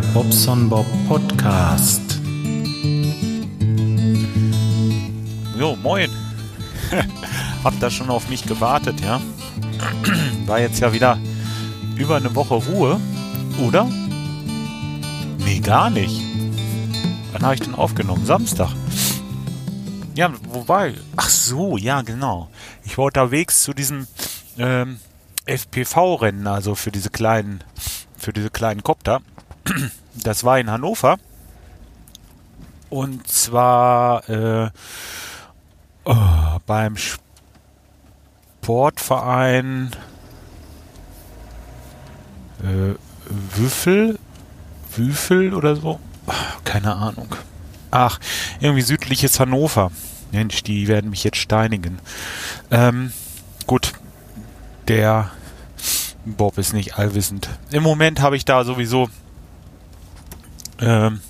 Bobson 0.00 0.68
Bob 0.68 0.86
Podcast. 1.08 2.20
Jo, 5.58 5.76
moin. 5.76 6.10
Habt 7.64 7.82
da 7.82 7.90
schon 7.90 8.10
auf 8.10 8.28
mich 8.28 8.44
gewartet, 8.44 9.00
ja? 9.00 9.20
War 10.46 10.60
jetzt 10.60 10.80
ja 10.80 10.92
wieder 10.92 11.18
über 11.96 12.16
eine 12.16 12.34
Woche 12.34 12.54
Ruhe, 12.54 13.00
oder? 13.60 13.88
Nee, 15.44 15.60
gar 15.60 15.90
nicht. 15.90 16.20
Wann 17.32 17.42
habe 17.42 17.54
ich 17.54 17.60
denn 17.60 17.74
aufgenommen? 17.74 18.26
Samstag. 18.26 18.70
Ja, 20.14 20.32
wobei. 20.50 20.94
Ach 21.16 21.28
so, 21.28 21.76
ja, 21.76 22.02
genau. 22.02 22.48
Ich 22.84 22.98
war 22.98 23.06
unterwegs 23.06 23.62
zu 23.62 23.72
diesem 23.72 24.06
ähm, 24.58 24.98
FPV-Rennen, 25.46 26.46
also 26.46 26.74
für 26.74 26.90
diese 26.90 27.10
kleinen, 27.10 27.62
für 28.16 28.32
diese 28.32 28.50
kleinen 28.50 28.82
Kopter. 28.82 29.20
Das 30.14 30.44
war 30.44 30.58
in 30.58 30.70
Hannover. 30.70 31.18
Und 32.88 33.26
zwar 33.26 34.28
äh, 34.28 34.70
oh, 36.04 36.58
beim 36.66 36.96
Sportverein 38.62 39.90
äh, 42.62 42.94
Würfel, 43.28 44.18
Würfel 44.94 45.52
oder 45.54 45.76
so. 45.76 46.00
Keine 46.64 46.94
Ahnung. 46.94 47.34
Ach, 47.90 48.18
irgendwie 48.60 48.82
südliches 48.82 49.40
Hannover. 49.40 49.90
Mensch, 50.32 50.62
die 50.62 50.88
werden 50.88 51.10
mich 51.10 51.24
jetzt 51.24 51.38
steinigen. 51.38 51.98
Ähm, 52.70 53.12
gut, 53.66 53.92
der 54.88 55.30
Bob 56.24 56.58
ist 56.58 56.72
nicht 56.72 56.98
allwissend. 56.98 57.48
Im 57.70 57.82
Moment 57.82 58.20
habe 58.20 58.36
ich 58.36 58.44
da 58.44 58.64
sowieso 58.64 59.08
ähm, 60.80 61.20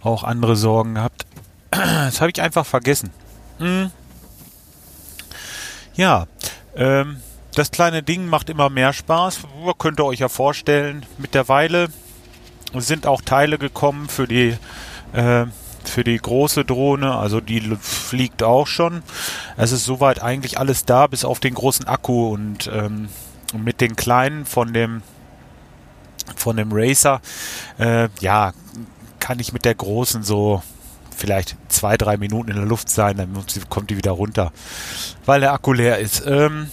auch 0.00 0.24
andere 0.24 0.56
Sorgen 0.56 0.94
gehabt. 0.94 1.26
Das 1.70 2.20
habe 2.20 2.30
ich 2.34 2.40
einfach 2.40 2.64
vergessen. 2.64 3.10
Hm. 3.58 3.90
Ja, 5.94 6.26
ähm, 6.76 7.20
das 7.54 7.70
kleine 7.70 8.02
Ding 8.02 8.26
macht 8.26 8.50
immer 8.50 8.70
mehr 8.70 8.92
Spaß. 8.92 9.40
Könnt 9.78 9.98
ihr 9.98 10.04
euch 10.04 10.20
ja 10.20 10.28
vorstellen. 10.28 11.04
Mittlerweile 11.18 11.88
sind 12.74 13.06
auch 13.06 13.22
Teile 13.22 13.58
gekommen 13.58 14.08
für 14.08 14.26
die 14.26 14.56
äh, 15.12 15.46
für 15.88 16.04
die 16.04 16.16
große 16.16 16.64
Drohne, 16.64 17.14
also 17.14 17.40
die 17.40 17.60
fliegt 17.80 18.42
auch 18.42 18.66
schon. 18.66 19.02
Es 19.56 19.72
ist 19.72 19.84
soweit 19.84 20.22
eigentlich 20.22 20.58
alles 20.58 20.84
da, 20.84 21.06
bis 21.06 21.24
auf 21.24 21.40
den 21.40 21.54
großen 21.54 21.86
Akku 21.86 22.32
und 22.32 22.70
ähm, 22.72 23.08
mit 23.56 23.80
den 23.80 23.96
kleinen 23.96 24.44
von 24.44 24.72
dem 24.72 25.02
von 26.34 26.56
dem 26.56 26.70
Racer, 26.72 27.20
äh, 27.78 28.08
ja, 28.20 28.52
kann 29.20 29.38
ich 29.38 29.52
mit 29.52 29.64
der 29.64 29.74
großen 29.74 30.22
so 30.22 30.62
vielleicht 31.16 31.56
zwei, 31.68 31.96
drei 31.96 32.16
Minuten 32.16 32.50
in 32.50 32.56
der 32.56 32.66
Luft 32.66 32.88
sein, 32.90 33.16
dann 33.16 33.34
kommt 33.70 33.90
die 33.90 33.96
wieder 33.96 34.12
runter, 34.12 34.52
weil 35.24 35.40
der 35.40 35.52
Akku 35.52 35.72
leer 35.72 35.98
ist. 35.98 36.24
Ähm, 36.26 36.68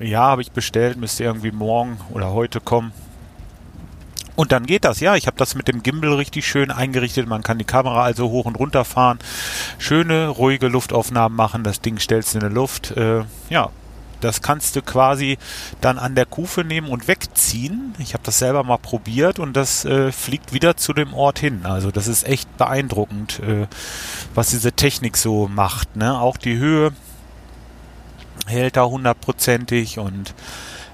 ja, 0.00 0.22
habe 0.22 0.42
ich 0.42 0.50
bestellt, 0.50 0.96
müsste 0.96 1.24
irgendwie 1.24 1.52
morgen 1.52 1.98
oder 2.10 2.32
heute 2.32 2.60
kommen. 2.60 2.92
Und 4.36 4.50
dann 4.50 4.66
geht 4.66 4.84
das, 4.84 4.98
ja. 4.98 5.14
Ich 5.14 5.26
habe 5.28 5.36
das 5.36 5.54
mit 5.54 5.68
dem 5.68 5.82
Gimbal 5.82 6.14
richtig 6.14 6.46
schön 6.46 6.72
eingerichtet. 6.72 7.28
Man 7.28 7.44
kann 7.44 7.58
die 7.58 7.64
Kamera 7.64 8.02
also 8.02 8.30
hoch 8.30 8.46
und 8.46 8.58
runter 8.58 8.84
fahren. 8.84 9.20
Schöne, 9.78 10.26
ruhige 10.26 10.66
Luftaufnahmen 10.66 11.36
machen. 11.36 11.62
Das 11.62 11.80
Ding 11.80 12.00
stellst 12.00 12.34
du 12.34 12.38
in 12.38 12.40
der 12.40 12.50
Luft. 12.50 12.90
Äh, 12.96 13.22
ja, 13.48 13.70
das 14.24 14.42
kannst 14.42 14.76
du 14.76 14.82
quasi 14.82 15.38
dann 15.80 15.98
an 15.98 16.14
der 16.14 16.26
Kufe 16.26 16.64
nehmen 16.64 16.88
und 16.88 17.06
wegziehen. 17.08 17.94
Ich 17.98 18.14
habe 18.14 18.24
das 18.24 18.38
selber 18.38 18.64
mal 18.64 18.78
probiert 18.78 19.38
und 19.38 19.54
das 19.54 19.84
äh, 19.84 20.10
fliegt 20.12 20.52
wieder 20.52 20.76
zu 20.76 20.92
dem 20.92 21.14
Ort 21.14 21.38
hin. 21.38 21.60
Also 21.64 21.90
das 21.90 22.08
ist 22.08 22.26
echt 22.26 22.56
beeindruckend, 22.56 23.40
äh, 23.40 23.66
was 24.34 24.50
diese 24.50 24.72
Technik 24.72 25.16
so 25.16 25.48
macht. 25.48 25.96
Ne? 25.96 26.18
Auch 26.18 26.36
die 26.36 26.56
Höhe 26.56 26.92
hält 28.46 28.76
da 28.76 28.84
hundertprozentig 28.84 29.98
und 29.98 30.34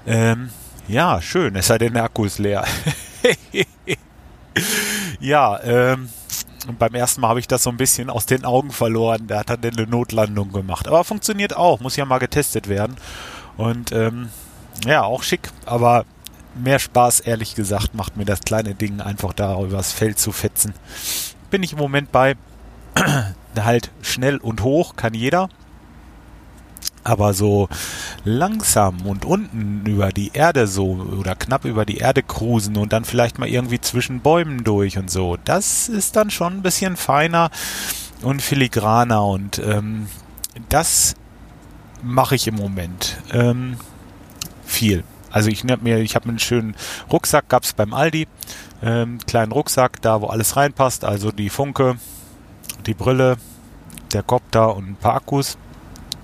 ähm, 0.05 0.49
ja, 0.87 1.21
schön, 1.21 1.55
es 1.55 1.67
sei 1.67 1.77
denn, 1.77 1.93
der 1.93 2.03
Akku 2.03 2.25
ist 2.25 2.39
leer. 2.39 2.65
ja, 5.19 5.59
ähm, 5.63 6.09
beim 6.79 6.95
ersten 6.95 7.21
Mal 7.21 7.29
habe 7.29 7.39
ich 7.39 7.47
das 7.47 7.63
so 7.63 7.69
ein 7.69 7.77
bisschen 7.77 8.09
aus 8.09 8.25
den 8.25 8.45
Augen 8.45 8.71
verloren. 8.71 9.27
Da 9.27 9.39
hat 9.39 9.49
er 9.49 9.71
eine 9.71 9.87
Notlandung 9.87 10.51
gemacht. 10.51 10.87
Aber 10.87 11.03
funktioniert 11.03 11.55
auch, 11.55 11.79
muss 11.79 11.95
ja 11.95 12.05
mal 12.05 12.19
getestet 12.19 12.67
werden. 12.67 12.95
Und 13.57 13.91
ähm, 13.91 14.29
ja, 14.85 15.03
auch 15.03 15.23
schick, 15.23 15.49
aber 15.65 16.05
mehr 16.55 16.79
Spaß, 16.79 17.21
ehrlich 17.21 17.55
gesagt, 17.55 17.93
macht 17.93 18.17
mir 18.17 18.25
das 18.25 18.41
kleine 18.41 18.75
Ding 18.75 19.01
einfach 19.01 19.33
da 19.33 19.59
übers 19.61 19.91
Feld 19.91 20.19
zu 20.19 20.31
fetzen. 20.31 20.73
Bin 21.49 21.63
ich 21.63 21.73
im 21.73 21.79
Moment 21.79 22.11
bei 22.11 22.35
halt 23.59 23.91
schnell 24.01 24.37
und 24.37 24.63
hoch, 24.63 24.95
kann 24.95 25.13
jeder 25.13 25.49
aber 27.03 27.33
so 27.33 27.67
langsam 28.23 29.05
und 29.05 29.25
unten 29.25 29.85
über 29.85 30.09
die 30.09 30.31
Erde 30.33 30.67
so 30.67 31.07
oder 31.19 31.35
knapp 31.35 31.65
über 31.65 31.85
die 31.85 31.97
Erde 31.97 32.23
cruisen 32.23 32.77
und 32.77 32.93
dann 32.93 33.05
vielleicht 33.05 33.39
mal 33.39 33.49
irgendwie 33.49 33.81
zwischen 33.81 34.21
Bäumen 34.21 34.63
durch 34.63 34.97
und 34.97 35.09
so, 35.09 35.37
das 35.43 35.89
ist 35.89 36.15
dann 36.15 36.29
schon 36.29 36.57
ein 36.57 36.61
bisschen 36.61 36.95
feiner 36.95 37.49
und 38.21 38.41
filigraner 38.41 39.25
und 39.25 39.59
ähm, 39.59 40.07
das 40.69 41.15
mache 42.03 42.35
ich 42.35 42.47
im 42.47 42.55
Moment 42.55 43.17
ähm, 43.31 43.77
viel. 44.65 45.03
Also 45.31 45.49
ich 45.49 45.63
habe 45.63 45.83
mir, 45.83 45.99
ich 45.99 46.15
habe 46.15 46.27
einen 46.27 46.39
schönen 46.39 46.75
Rucksack, 47.11 47.47
gab's 47.47 47.73
beim 47.73 47.93
Aldi, 47.93 48.27
ähm, 48.83 49.19
kleinen 49.25 49.51
Rucksack, 49.51 50.01
da 50.01 50.21
wo 50.21 50.27
alles 50.27 50.57
reinpasst, 50.57 51.05
also 51.05 51.31
die 51.31 51.49
Funke, 51.49 51.95
die 52.85 52.93
Brille, 52.93 53.37
der 54.13 54.23
Kopter 54.23 54.75
und 54.75 54.89
ein 54.89 54.95
paar 54.95 55.15
Akkus 55.15 55.57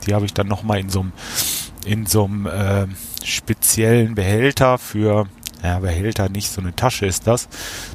die 0.05 0.13
habe 0.13 0.25
ich 0.25 0.33
dann 0.33 0.47
nochmal 0.47 0.79
in 0.79 0.89
so 0.89 1.01
einem 1.01 1.11
in 1.87 2.05
so 2.05 2.25
einem 2.25 2.45
äh, 2.45 2.87
speziellen 3.23 4.13
Behälter 4.13 4.77
für, 4.77 5.27
ja, 5.63 5.79
Behälter 5.79 6.29
nicht, 6.29 6.51
so 6.51 6.61
eine 6.61 6.75
Tasche 6.75 7.05
ist 7.05 7.27
das. 7.27 7.47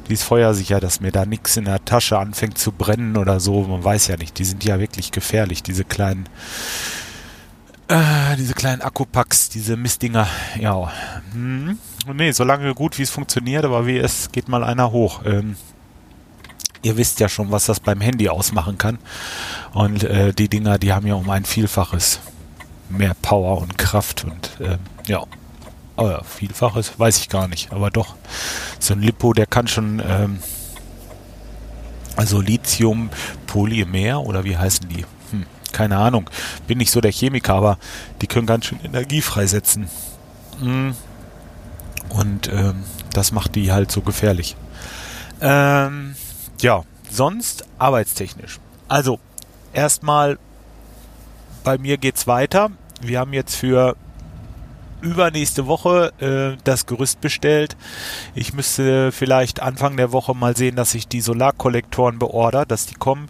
Die 0.09 0.13
ist 0.13 0.23
feuersicher, 0.23 0.79
dass 0.79 0.99
mir 0.99 1.11
da 1.11 1.25
nichts 1.25 1.57
in 1.57 1.65
der 1.65 1.85
Tasche 1.85 2.17
anfängt 2.17 2.57
zu 2.57 2.71
brennen 2.71 3.17
oder 3.17 3.39
so. 3.39 3.63
Man 3.63 3.83
weiß 3.83 4.07
ja 4.07 4.17
nicht, 4.17 4.37
die 4.39 4.45
sind 4.45 4.63
ja 4.63 4.79
wirklich 4.79 5.11
gefährlich, 5.11 5.63
diese 5.63 5.85
kleinen, 5.85 6.27
äh, 7.87 8.35
diese 8.37 8.53
kleinen 8.53 8.81
Akkupacks, 8.81 9.49
diese 9.49 9.77
Mistdinger. 9.77 10.27
Ja, 10.59 10.91
hm. 11.33 11.77
nee, 12.13 12.31
solange 12.31 12.73
gut 12.73 12.97
wie 12.97 13.03
es 13.03 13.11
funktioniert, 13.11 13.63
aber 13.63 13.85
wie 13.85 13.97
es 13.97 14.31
geht 14.31 14.49
mal 14.49 14.63
einer 14.63 14.91
hoch. 14.91 15.21
Ähm, 15.25 15.55
ihr 16.83 16.97
wisst 16.97 17.19
ja 17.19 17.29
schon, 17.29 17.51
was 17.51 17.65
das 17.65 17.79
beim 17.79 18.01
Handy 18.01 18.29
ausmachen 18.29 18.77
kann. 18.77 18.99
Und 19.73 20.03
äh, 20.03 20.33
die 20.33 20.49
Dinger, 20.49 20.77
die 20.77 20.93
haben 20.93 21.07
ja 21.07 21.15
um 21.15 21.29
ein 21.29 21.45
Vielfaches 21.45 22.19
mehr 22.89 23.15
Power 23.21 23.61
und 23.61 23.77
Kraft 23.77 24.25
und 24.25 24.51
äh, 24.59 24.77
ja. 25.07 25.23
Aber 25.95 26.23
Vielfaches 26.23 26.93
weiß 26.97 27.19
ich 27.19 27.29
gar 27.29 27.47
nicht, 27.47 27.71
aber 27.71 27.89
doch. 27.89 28.15
So 28.79 28.93
ein 28.93 29.01
Lipo, 29.01 29.33
der 29.33 29.45
kann 29.45 29.67
schon, 29.67 30.01
ähm, 30.05 30.39
also 32.15 32.41
Lithium, 32.41 33.09
Polymer 33.47 34.21
oder 34.21 34.43
wie 34.43 34.57
heißen 34.57 34.89
die? 34.89 35.05
Hm, 35.31 35.45
keine 35.71 35.97
Ahnung. 35.97 36.29
Bin 36.67 36.79
nicht 36.79 36.91
so 36.91 36.99
der 36.99 37.11
Chemiker, 37.11 37.53
aber 37.53 37.77
die 38.21 38.27
können 38.27 38.47
ganz 38.47 38.65
schön 38.65 38.79
Energie 38.83 39.21
freisetzen. 39.21 39.87
Hm. 40.59 40.95
Und 42.09 42.51
ähm, 42.51 42.83
das 43.13 43.31
macht 43.31 43.55
die 43.55 43.71
halt 43.71 43.91
so 43.91 44.01
gefährlich. 44.01 44.55
Ähm, 45.41 46.15
ja, 46.63 46.83
sonst 47.09 47.65
arbeitstechnisch. 47.77 48.59
Also, 48.87 49.19
erstmal 49.73 50.39
bei 51.63 51.77
mir 51.77 51.97
geht's 51.97 52.25
weiter. 52.25 52.71
Wir 53.01 53.19
haben 53.19 53.33
jetzt 53.33 53.55
für 53.55 53.95
übernächste 55.01 55.67
Woche 55.67 56.13
äh, 56.19 56.57
das 56.63 56.85
Gerüst 56.85 57.19
bestellt. 57.19 57.75
Ich 58.33 58.53
müsste 58.53 59.11
vielleicht 59.11 59.61
Anfang 59.61 59.97
der 59.97 60.13
Woche 60.13 60.33
mal 60.33 60.55
sehen, 60.55 60.77
dass 60.77 60.95
ich 60.95 61.07
die 61.07 61.21
Solarkollektoren 61.21 62.19
beorder, 62.19 62.65
dass 62.65 62.85
die 62.85 62.95
kommen. 62.95 63.27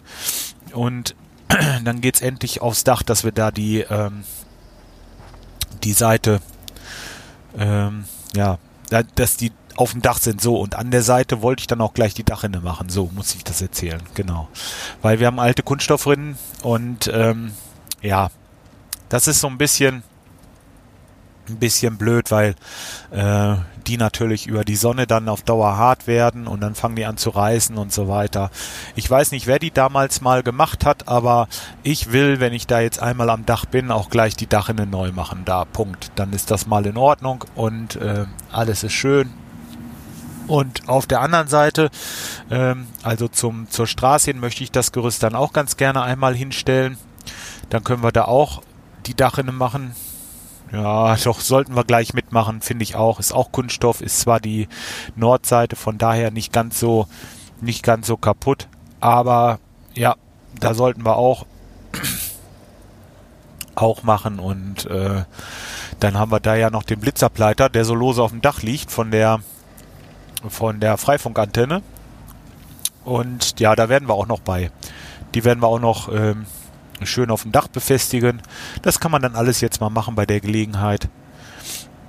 Und 0.72 1.16
dann 1.84 2.00
geht's 2.00 2.22
endlich 2.22 2.62
aufs 2.62 2.84
Dach, 2.84 3.02
dass 3.02 3.24
wir 3.24 3.32
da 3.32 3.50
die, 3.50 3.80
ähm, 3.80 4.22
die 5.82 5.92
Seite, 5.92 6.40
ähm, 7.58 8.04
ja, 8.34 8.58
dass 9.16 9.36
die 9.36 9.50
auf 9.76 9.92
dem 9.92 10.02
Dach 10.02 10.18
sind. 10.18 10.40
So, 10.40 10.56
und 10.56 10.76
an 10.76 10.90
der 10.90 11.02
Seite 11.02 11.42
wollte 11.42 11.62
ich 11.62 11.66
dann 11.66 11.80
auch 11.80 11.94
gleich 11.94 12.14
die 12.14 12.24
Dachrinne 12.24 12.60
machen. 12.60 12.88
So 12.88 13.10
muss 13.14 13.34
ich 13.34 13.44
das 13.44 13.60
erzählen, 13.60 14.00
genau. 14.14 14.48
Weil 15.02 15.20
wir 15.20 15.26
haben 15.26 15.40
alte 15.40 15.62
Kunststoffrinnen 15.62 16.38
und 16.62 17.10
ähm, 17.12 17.52
ja, 18.02 18.28
das 19.08 19.26
ist 19.26 19.40
so 19.40 19.48
ein 19.48 19.58
bisschen 19.58 20.02
ein 21.48 21.58
bisschen 21.58 21.98
blöd, 21.98 22.30
weil 22.30 22.54
äh, 23.10 23.56
die 23.86 23.98
natürlich 23.98 24.46
über 24.46 24.64
die 24.64 24.76
Sonne 24.76 25.06
dann 25.06 25.28
auf 25.28 25.42
Dauer 25.42 25.76
hart 25.76 26.06
werden 26.06 26.46
und 26.46 26.62
dann 26.62 26.74
fangen 26.74 26.96
die 26.96 27.04
an 27.04 27.18
zu 27.18 27.30
reißen 27.30 27.76
und 27.76 27.92
so 27.92 28.08
weiter. 28.08 28.50
Ich 28.94 29.10
weiß 29.10 29.30
nicht, 29.30 29.46
wer 29.46 29.58
die 29.58 29.70
damals 29.70 30.22
mal 30.22 30.42
gemacht 30.42 30.86
hat, 30.86 31.06
aber 31.06 31.48
ich 31.82 32.12
will, 32.12 32.40
wenn 32.40 32.54
ich 32.54 32.66
da 32.66 32.80
jetzt 32.80 33.00
einmal 33.00 33.28
am 33.28 33.44
Dach 33.44 33.66
bin, 33.66 33.90
auch 33.90 34.08
gleich 34.08 34.36
die 34.36 34.46
Dachrinne 34.46 34.86
neu 34.86 35.12
machen. 35.12 35.42
Da, 35.44 35.66
Punkt. 35.66 36.12
Dann 36.14 36.32
ist 36.32 36.50
das 36.50 36.66
mal 36.66 36.86
in 36.86 36.96
Ordnung 36.96 37.44
und 37.54 37.96
äh, 37.96 38.24
alles 38.50 38.82
ist 38.82 38.94
schön 38.94 39.30
Und 40.46 40.88
auf 40.88 41.06
der 41.06 41.20
anderen 41.20 41.48
Seite, 41.48 41.90
ähm, 42.50 42.86
also 43.02 43.28
zum, 43.28 43.70
zur 43.70 43.86
Straße 43.86 44.30
hin, 44.30 44.40
möchte 44.40 44.62
ich 44.62 44.70
das 44.70 44.92
Gerüst 44.92 45.22
dann 45.22 45.34
auch 45.34 45.52
ganz 45.52 45.76
gerne 45.76 46.02
einmal 46.02 46.34
hinstellen. 46.34 46.98
Dann 47.70 47.84
können 47.84 48.02
wir 48.02 48.12
da 48.12 48.26
auch 48.26 48.62
die 49.06 49.14
Dachrinne 49.14 49.52
machen. 49.52 49.94
Ja, 50.72 51.14
doch 51.16 51.40
sollten 51.40 51.76
wir 51.76 51.84
gleich 51.84 52.14
mitmachen, 52.14 52.60
finde 52.60 52.82
ich 52.82 52.96
auch. 52.96 53.20
Ist 53.20 53.32
auch 53.32 53.52
Kunststoff, 53.52 54.00
ist 54.00 54.20
zwar 54.20 54.40
die 54.40 54.68
Nordseite, 55.14 55.76
von 55.76 55.98
daher 55.98 56.30
nicht 56.30 56.52
ganz 56.52 56.80
so, 56.80 57.06
nicht 57.60 57.82
ganz 57.82 58.06
so 58.06 58.16
kaputt. 58.16 58.68
Aber 59.00 59.60
ja, 59.94 60.16
da 60.58 60.74
sollten 60.74 61.04
wir 61.04 61.16
auch, 61.16 61.46
auch 63.76 64.02
machen 64.02 64.38
und 64.38 64.86
äh, 64.86 65.24
dann 66.00 66.18
haben 66.18 66.32
wir 66.32 66.40
da 66.40 66.54
ja 66.54 66.70
noch 66.70 66.82
den 66.82 67.00
Blitzableiter, 67.00 67.68
der 67.68 67.84
so 67.84 67.94
lose 67.94 68.22
auf 68.22 68.30
dem 68.30 68.40
Dach 68.40 68.62
liegt 68.62 68.90
von 68.90 69.10
der 69.10 69.40
von 70.50 70.80
der 70.80 70.96
Freifunkantenne. 70.96 71.82
Und 73.04 73.60
ja, 73.60 73.74
da 73.74 73.88
werden 73.88 74.08
wir 74.08 74.14
auch 74.14 74.26
noch 74.26 74.40
bei. 74.40 74.70
Die 75.34 75.44
werden 75.44 75.62
wir 75.62 75.68
auch 75.68 75.80
noch 75.80 76.12
ähm, 76.12 76.46
schön 77.02 77.30
auf 77.30 77.42
dem 77.42 77.52
Dach 77.52 77.68
befestigen. 77.68 78.40
Das 78.82 79.00
kann 79.00 79.10
man 79.10 79.22
dann 79.22 79.34
alles 79.34 79.60
jetzt 79.60 79.80
mal 79.80 79.90
machen 79.90 80.14
bei 80.14 80.26
der 80.26 80.40
Gelegenheit. 80.40 81.08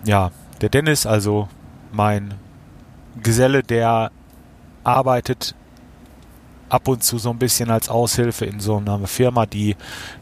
Ja, 0.05 0.31
der 0.61 0.69
Dennis, 0.69 1.05
also 1.05 1.49
mein 1.91 2.35
Geselle, 3.21 3.63
der 3.63 4.11
arbeitet 4.83 5.55
ab 6.69 6.87
und 6.87 7.03
zu 7.03 7.17
so 7.17 7.29
ein 7.29 7.39
bisschen 7.39 7.69
als 7.69 7.89
Aushilfe 7.89 8.45
in 8.45 8.59
so 8.59 8.77
einer 8.77 9.07
Firma, 9.07 9.45
die 9.45 9.75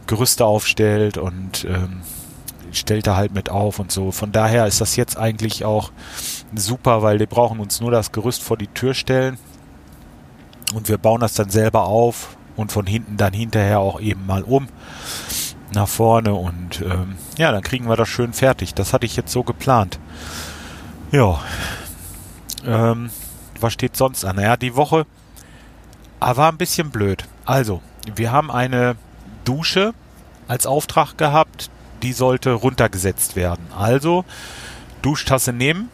Gerüste 0.08 0.46
aufstellt 0.46 1.18
und 1.18 1.66
ähm, 1.66 2.02
stellt 2.78 3.08
er 3.08 3.16
halt 3.16 3.34
mit 3.34 3.50
auf 3.50 3.80
und 3.80 3.92
so. 3.92 4.12
Von 4.12 4.32
daher 4.32 4.68
ist 4.68 4.82
das 4.82 4.96
jetzt 4.96 5.18
eigentlich 5.18 5.66
auch 5.66 5.92
super, 6.56 7.02
weil 7.02 7.18
die 7.18 7.26
brauchen 7.26 7.60
uns 7.60 7.82
nur 7.82 7.92
das 7.92 8.12
Gerüst 8.12 8.44
vor 8.44 8.58
die 8.58 8.68
Tür 8.68 8.94
stellen 8.94 9.38
und 10.74 10.90
wir 10.90 10.98
bauen 10.98 11.22
das 11.22 11.34
dann 11.34 11.50
selber 11.50 11.86
auf 11.86 12.38
und 12.56 12.72
von 12.72 12.86
hinten 12.86 13.18
dann 13.18 13.34
hinterher 13.34 13.80
auch 13.80 14.00
eben 14.00 14.26
mal 14.26 14.44
um 14.44 14.68
nach 15.74 15.88
vorne 15.88 16.34
und 16.34 16.82
ähm, 16.82 17.16
ja, 17.38 17.52
dann 17.52 17.64
kriegen 17.64 17.88
wir 17.88 17.96
das 17.96 18.10
schön 18.10 18.34
fertig. 18.34 18.74
Das 18.74 18.94
hatte 18.94 19.06
ich 19.06 19.16
jetzt 19.16 19.32
so 19.32 19.44
geplant. 19.44 20.00
Ja. 21.12 21.40
Ähm, 22.66 23.10
was 23.60 23.74
steht 23.74 23.96
sonst 23.96 24.26
an? 24.26 24.36
Naja, 24.36 24.58
die 24.58 24.76
Woche 24.76 25.06
ah, 26.20 26.38
war 26.38 26.52
ein 26.52 26.58
bisschen 26.58 26.92
blöd. 26.92 27.26
Also, 27.46 27.82
wir 28.16 28.32
haben 28.32 28.52
eine 28.52 28.96
Dusche 29.46 29.94
als 30.48 30.66
Auftrag 30.66 31.18
gehabt, 31.18 31.70
die 32.04 32.14
sollte 32.14 32.52
runtergesetzt 32.52 33.36
werden. 33.36 33.66
Also 33.76 34.26
Duschtasse 35.02 35.54
nehmen, 35.54 35.90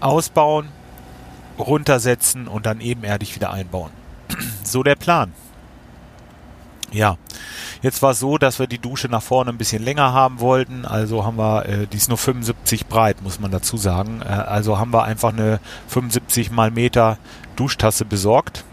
ausbauen, 0.00 0.68
runtersetzen 1.58 2.48
und 2.48 2.66
dann 2.66 2.80
ebenerdig 2.80 3.34
wieder 3.34 3.52
einbauen. 3.52 3.90
so 4.64 4.82
der 4.82 4.96
Plan. 4.96 5.32
Ja, 6.92 7.18
jetzt 7.82 8.02
war 8.02 8.10
es 8.10 8.18
so, 8.18 8.36
dass 8.36 8.58
wir 8.58 8.66
die 8.66 8.80
Dusche 8.80 9.08
nach 9.08 9.22
vorne 9.22 9.50
ein 9.50 9.58
bisschen 9.58 9.82
länger 9.82 10.12
haben 10.12 10.40
wollten. 10.40 10.84
Also 10.84 11.24
haben 11.24 11.36
wir, 11.36 11.66
äh, 11.66 11.86
die 11.86 11.96
ist 11.96 12.08
nur 12.08 12.18
75 12.18 12.86
breit, 12.86 13.22
muss 13.22 13.38
man 13.38 13.52
dazu 13.52 13.76
sagen. 13.76 14.22
Äh, 14.22 14.28
also 14.28 14.78
haben 14.78 14.92
wir 14.92 15.04
einfach 15.04 15.32
eine 15.32 15.60
75 15.86 16.50
mal 16.50 16.70
Meter 16.70 17.18
Duschtasse 17.54 18.04
besorgt. 18.04 18.64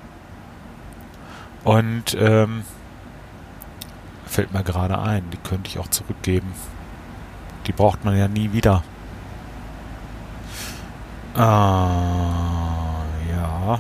Und 1.64 2.16
ähm, 2.19 2.64
Fällt 4.28 4.54
mir 4.54 4.64
gerade 4.64 5.00
ein. 5.00 5.24
Die 5.32 5.38
könnte 5.38 5.70
ich 5.70 5.80
auch 5.80 5.88
zurückgeben. 5.88 6.54
Die 7.66 7.72
braucht 7.72 8.06
man 8.06 8.18
ja 8.18 8.28
nie 8.28 8.54
wieder. 8.54 8.84
Ah, 11.36 13.04
ja. 13.30 13.80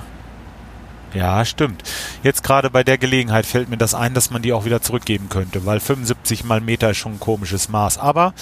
Ja, 1.13 1.45
stimmt. 1.45 1.83
Jetzt 2.21 2.43
gerade 2.43 2.69
bei 2.69 2.83
der 2.83 2.97
Gelegenheit 2.97 3.45
fällt 3.45 3.69
mir 3.69 3.77
das 3.77 3.95
ein, 3.95 4.13
dass 4.13 4.29
man 4.29 4.41
die 4.41 4.53
auch 4.53 4.65
wieder 4.65 4.81
zurückgeben 4.81 5.29
könnte, 5.29 5.65
weil 5.65 5.79
75 5.79 6.43
mal 6.43 6.61
Meter 6.61 6.91
ist 6.91 6.97
schon 6.97 7.13
ein 7.13 7.19
komisches 7.19 7.69
Maß. 7.69 7.97
Aber 7.97 8.33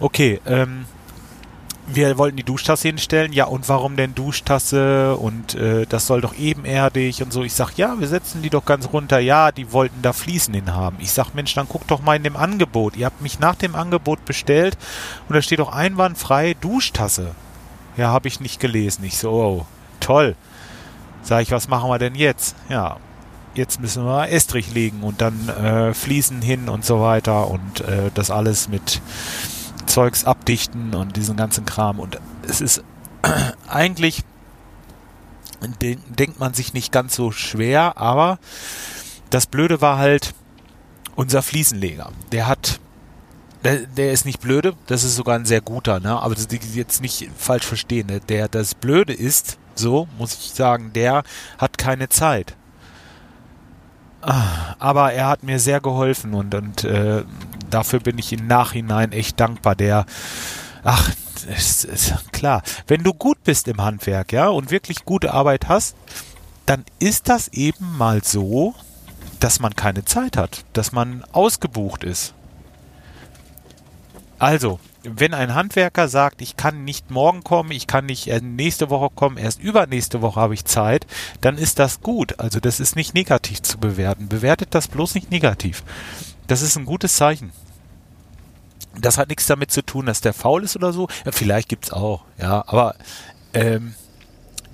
okay, 0.00 0.40
ähm, 0.46 0.84
wir 1.90 2.18
wollten 2.18 2.36
die 2.36 2.44
Duschtasse 2.44 2.88
hinstellen. 2.88 3.32
Ja, 3.32 3.46
und 3.46 3.68
warum 3.68 3.96
denn 3.96 4.14
Duschtasse? 4.14 5.16
Und 5.16 5.54
äh, 5.54 5.86
das 5.86 6.06
soll 6.06 6.20
doch 6.20 6.36
ebenerdig 6.36 7.22
und 7.22 7.32
so. 7.32 7.42
Ich 7.42 7.54
sag, 7.54 7.76
ja, 7.76 7.98
wir 7.98 8.08
setzen 8.08 8.42
die 8.42 8.50
doch 8.50 8.64
ganz 8.64 8.90
runter. 8.92 9.18
Ja, 9.18 9.52
die 9.52 9.72
wollten 9.72 10.02
da 10.02 10.12
Fliesen 10.12 10.54
hin 10.54 10.74
haben. 10.74 10.96
Ich 11.00 11.12
sag, 11.12 11.34
Mensch, 11.34 11.54
dann 11.54 11.68
guck 11.68 11.86
doch 11.86 12.02
mal 12.02 12.16
in 12.16 12.22
dem 12.22 12.36
Angebot. 12.36 12.96
Ihr 12.96 13.06
habt 13.06 13.22
mich 13.22 13.38
nach 13.40 13.54
dem 13.54 13.74
Angebot 13.74 14.24
bestellt 14.24 14.76
und 15.28 15.34
da 15.34 15.42
steht 15.42 15.60
doch 15.60 15.72
einwandfrei 15.72 16.54
Duschtasse. 16.60 17.34
Ja, 17.96 18.08
habe 18.08 18.28
ich 18.28 18.40
nicht 18.40 18.60
gelesen. 18.60 19.04
Ich 19.04 19.16
so, 19.16 19.30
oh, 19.30 19.66
toll. 20.00 20.36
Sag 21.22 21.42
ich, 21.42 21.50
was 21.50 21.68
machen 21.68 21.90
wir 21.90 21.98
denn 21.98 22.14
jetzt? 22.14 22.54
Ja, 22.68 22.98
jetzt 23.54 23.80
müssen 23.80 24.04
wir 24.04 24.30
Estrich 24.30 24.72
legen 24.72 25.02
und 25.02 25.20
dann 25.20 25.48
äh, 25.48 25.94
Fliesen 25.94 26.42
hin 26.42 26.68
und 26.68 26.84
so 26.84 27.00
weiter 27.00 27.48
und 27.48 27.80
äh, 27.80 28.10
das 28.14 28.30
alles 28.30 28.68
mit 28.68 29.00
Zeugs 29.88 30.24
abdichten 30.24 30.94
und 30.94 31.16
diesen 31.16 31.36
ganzen 31.36 31.64
Kram. 31.64 31.98
Und 31.98 32.18
es 32.46 32.60
ist 32.60 32.82
eigentlich, 33.68 34.22
denkt 35.80 36.38
man 36.38 36.54
sich 36.54 36.72
nicht 36.72 36.92
ganz 36.92 37.14
so 37.16 37.32
schwer, 37.32 37.96
aber 37.96 38.38
das 39.30 39.46
Blöde 39.46 39.80
war 39.80 39.98
halt 39.98 40.34
unser 41.16 41.42
Fliesenleger. 41.42 42.12
Der 42.32 42.46
hat, 42.46 42.80
der, 43.64 43.86
der 43.86 44.12
ist 44.12 44.24
nicht 44.24 44.40
blöde, 44.40 44.74
das 44.86 45.04
ist 45.04 45.16
sogar 45.16 45.36
ein 45.36 45.46
sehr 45.46 45.60
guter, 45.60 46.00
ne? 46.00 46.20
aber 46.20 46.34
das 46.34 46.46
jetzt 46.74 47.02
nicht 47.02 47.28
falsch 47.36 47.66
verstehen. 47.66 48.06
Ne? 48.06 48.20
Der, 48.20 48.48
das 48.48 48.74
Blöde 48.74 49.12
ist, 49.12 49.58
so 49.74 50.08
muss 50.16 50.34
ich 50.34 50.52
sagen, 50.54 50.92
der 50.92 51.24
hat 51.58 51.76
keine 51.76 52.08
Zeit. 52.08 52.56
Ah, 54.20 54.74
aber 54.78 55.12
er 55.12 55.28
hat 55.28 55.42
mir 55.42 55.60
sehr 55.60 55.80
geholfen 55.80 56.34
und, 56.34 56.54
und 56.54 56.84
äh, 56.84 57.24
dafür 57.70 58.00
bin 58.00 58.18
ich 58.18 58.32
im 58.32 58.46
Nachhinein 58.46 59.12
echt 59.12 59.38
dankbar. 59.40 59.74
Der, 59.74 60.06
ach, 60.84 61.10
ist, 61.56 61.84
ist 61.84 62.32
klar, 62.32 62.62
wenn 62.86 63.02
du 63.02 63.14
gut 63.14 63.42
bist 63.44 63.68
im 63.68 63.82
Handwerk, 63.82 64.32
ja, 64.32 64.48
und 64.48 64.70
wirklich 64.70 65.04
gute 65.04 65.32
Arbeit 65.32 65.68
hast, 65.68 65.96
dann 66.66 66.84
ist 66.98 67.28
das 67.28 67.48
eben 67.48 67.96
mal 67.96 68.22
so, 68.22 68.74
dass 69.40 69.60
man 69.60 69.74
keine 69.76 70.04
Zeit 70.04 70.36
hat, 70.36 70.64
dass 70.72 70.92
man 70.92 71.24
ausgebucht 71.32 72.04
ist. 72.04 72.34
Also, 74.38 74.78
wenn 75.02 75.34
ein 75.34 75.54
Handwerker 75.54 76.08
sagt, 76.08 76.42
ich 76.42 76.56
kann 76.56 76.84
nicht 76.84 77.10
morgen 77.10 77.42
kommen, 77.42 77.70
ich 77.70 77.86
kann 77.86 78.06
nicht 78.06 78.26
nächste 78.42 78.90
Woche 78.90 79.10
kommen, 79.14 79.36
erst 79.36 79.60
übernächste 79.60 80.22
Woche 80.22 80.40
habe 80.40 80.54
ich 80.54 80.64
Zeit, 80.64 81.06
dann 81.40 81.56
ist 81.56 81.78
das 81.78 82.00
gut. 82.00 82.38
Also 82.38 82.60
das 82.60 82.80
ist 82.80 82.96
nicht 82.96 83.14
negativ 83.14 83.62
zu 83.62 83.78
bewerten. 83.78 84.28
Bewertet 84.28 84.74
das 84.74 84.88
bloß 84.88 85.14
nicht 85.14 85.30
negativ. 85.30 85.82
Das 86.48 86.62
ist 86.62 86.76
ein 86.76 86.86
gutes 86.86 87.14
Zeichen. 87.14 87.52
Das 89.00 89.16
hat 89.16 89.28
nichts 89.28 89.46
damit 89.46 89.70
zu 89.70 89.82
tun, 89.82 90.06
dass 90.06 90.20
der 90.20 90.32
faul 90.32 90.64
ist 90.64 90.74
oder 90.74 90.92
so. 90.92 91.06
Ja, 91.24 91.30
vielleicht 91.30 91.68
gibt's 91.68 91.92
auch, 91.92 92.24
ja, 92.38 92.64
aber 92.66 92.96
ähm, 93.54 93.94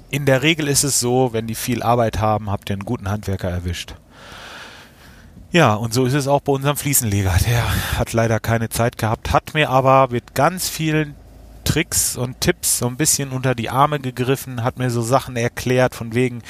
in 0.08 0.24
der 0.24 0.42
Regel 0.42 0.68
ist 0.68 0.84
es 0.84 1.00
so, 1.00 1.32
wenn 1.32 1.46
die 1.46 1.56
viel 1.56 1.82
Arbeit 1.82 2.20
haben, 2.20 2.50
habt 2.50 2.70
ihr 2.70 2.74
einen 2.74 2.84
guten 2.84 3.10
Handwerker 3.10 3.50
erwischt. 3.50 3.96
Ja, 5.50 5.74
und 5.74 5.92
so 5.92 6.04
ist 6.06 6.14
es 6.14 6.26
auch 6.26 6.40
bei 6.40 6.52
unserem 6.52 6.76
Fliesenleger. 6.76 7.34
Der 7.46 7.98
hat 7.98 8.12
leider 8.12 8.40
keine 8.40 8.68
Zeit 8.68 8.96
gehabt, 8.96 9.32
hat 9.32 9.54
mir 9.54 9.70
aber 9.70 10.08
mit 10.10 10.34
ganz 10.34 10.68
vielen 10.68 11.14
Tricks 11.64 12.16
und 12.16 12.40
Tipps 12.40 12.78
so 12.78 12.86
ein 12.86 12.96
bisschen 12.96 13.30
unter 13.30 13.54
die 13.54 13.70
Arme 13.70 13.98
gegriffen, 13.98 14.62
hat 14.62 14.78
mir 14.78 14.90
so 14.90 15.02
Sachen 15.02 15.36
erklärt 15.36 15.94
von 15.94 16.14
wegen 16.14 16.42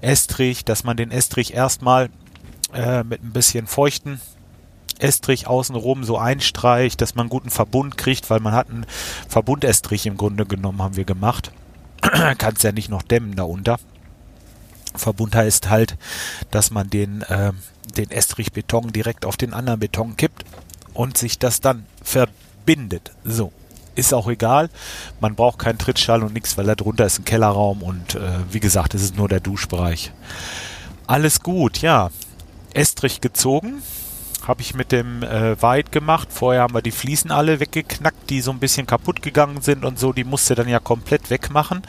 Estrich, 0.00 0.64
dass 0.64 0.84
man 0.84 0.96
den 0.96 1.10
Estrich 1.10 1.54
erstmal 1.54 2.08
äh, 2.72 3.02
mit 3.02 3.22
ein 3.22 3.32
bisschen 3.32 3.66
feuchten 3.66 4.20
Estrich 5.02 5.46
außenrum 5.46 6.04
so 6.04 6.18
einstreicht, 6.18 7.00
dass 7.00 7.14
man 7.14 7.28
guten 7.28 7.50
Verbund 7.50 7.96
kriegt, 7.96 8.30
weil 8.30 8.40
man 8.40 8.52
hat 8.52 8.70
einen 8.70 8.86
Verbundestrich 9.28 10.06
im 10.06 10.16
Grunde 10.16 10.46
genommen, 10.46 10.82
haben 10.82 10.96
wir 10.96 11.04
gemacht. 11.04 11.52
Kannst 12.38 12.64
ja 12.64 12.72
nicht 12.72 12.88
noch 12.88 13.02
dämmen 13.02 13.36
da 13.36 13.44
unter. 13.44 13.78
Verbund 14.94 15.34
heißt 15.34 15.70
halt, 15.70 15.96
dass 16.50 16.70
man 16.70 16.90
den, 16.90 17.22
äh, 17.22 17.52
den 17.96 18.10
Estrichbeton 18.10 18.92
direkt 18.92 19.24
auf 19.24 19.36
den 19.36 19.54
anderen 19.54 19.80
Beton 19.80 20.16
kippt 20.16 20.44
und 20.94 21.16
sich 21.16 21.38
das 21.38 21.60
dann 21.60 21.86
verbindet. 22.02 23.12
So. 23.24 23.52
Ist 23.96 24.14
auch 24.14 24.28
egal. 24.28 24.70
Man 25.20 25.34
braucht 25.34 25.58
keinen 25.58 25.78
Trittschall 25.78 26.22
und 26.22 26.32
nichts, 26.32 26.56
weil 26.56 26.64
da 26.64 26.74
drunter 26.74 27.04
ist 27.04 27.18
ein 27.18 27.24
Kellerraum 27.24 27.82
und 27.82 28.14
äh, 28.14 28.38
wie 28.50 28.60
gesagt, 28.60 28.94
es 28.94 29.02
ist 29.02 29.16
nur 29.16 29.28
der 29.28 29.40
Duschbereich. 29.40 30.12
Alles 31.06 31.40
gut, 31.40 31.82
ja. 31.82 32.10
Estrich 32.72 33.20
gezogen 33.20 33.82
habe 34.48 34.62
ich 34.62 34.74
mit 34.74 34.92
dem 34.92 35.22
äh, 35.22 35.60
Weit 35.62 35.92
gemacht. 35.92 36.28
Vorher 36.30 36.62
haben 36.62 36.74
wir 36.74 36.82
die 36.82 36.90
Fliesen 36.90 37.30
alle 37.30 37.60
weggeknackt, 37.60 38.30
die 38.30 38.40
so 38.40 38.50
ein 38.50 38.58
bisschen 38.58 38.86
kaputt 38.86 39.22
gegangen 39.22 39.60
sind 39.60 39.84
und 39.84 39.98
so. 39.98 40.12
Die 40.12 40.24
musste 40.24 40.54
dann 40.54 40.68
ja 40.68 40.78
komplett 40.78 41.30
wegmachen 41.30 41.82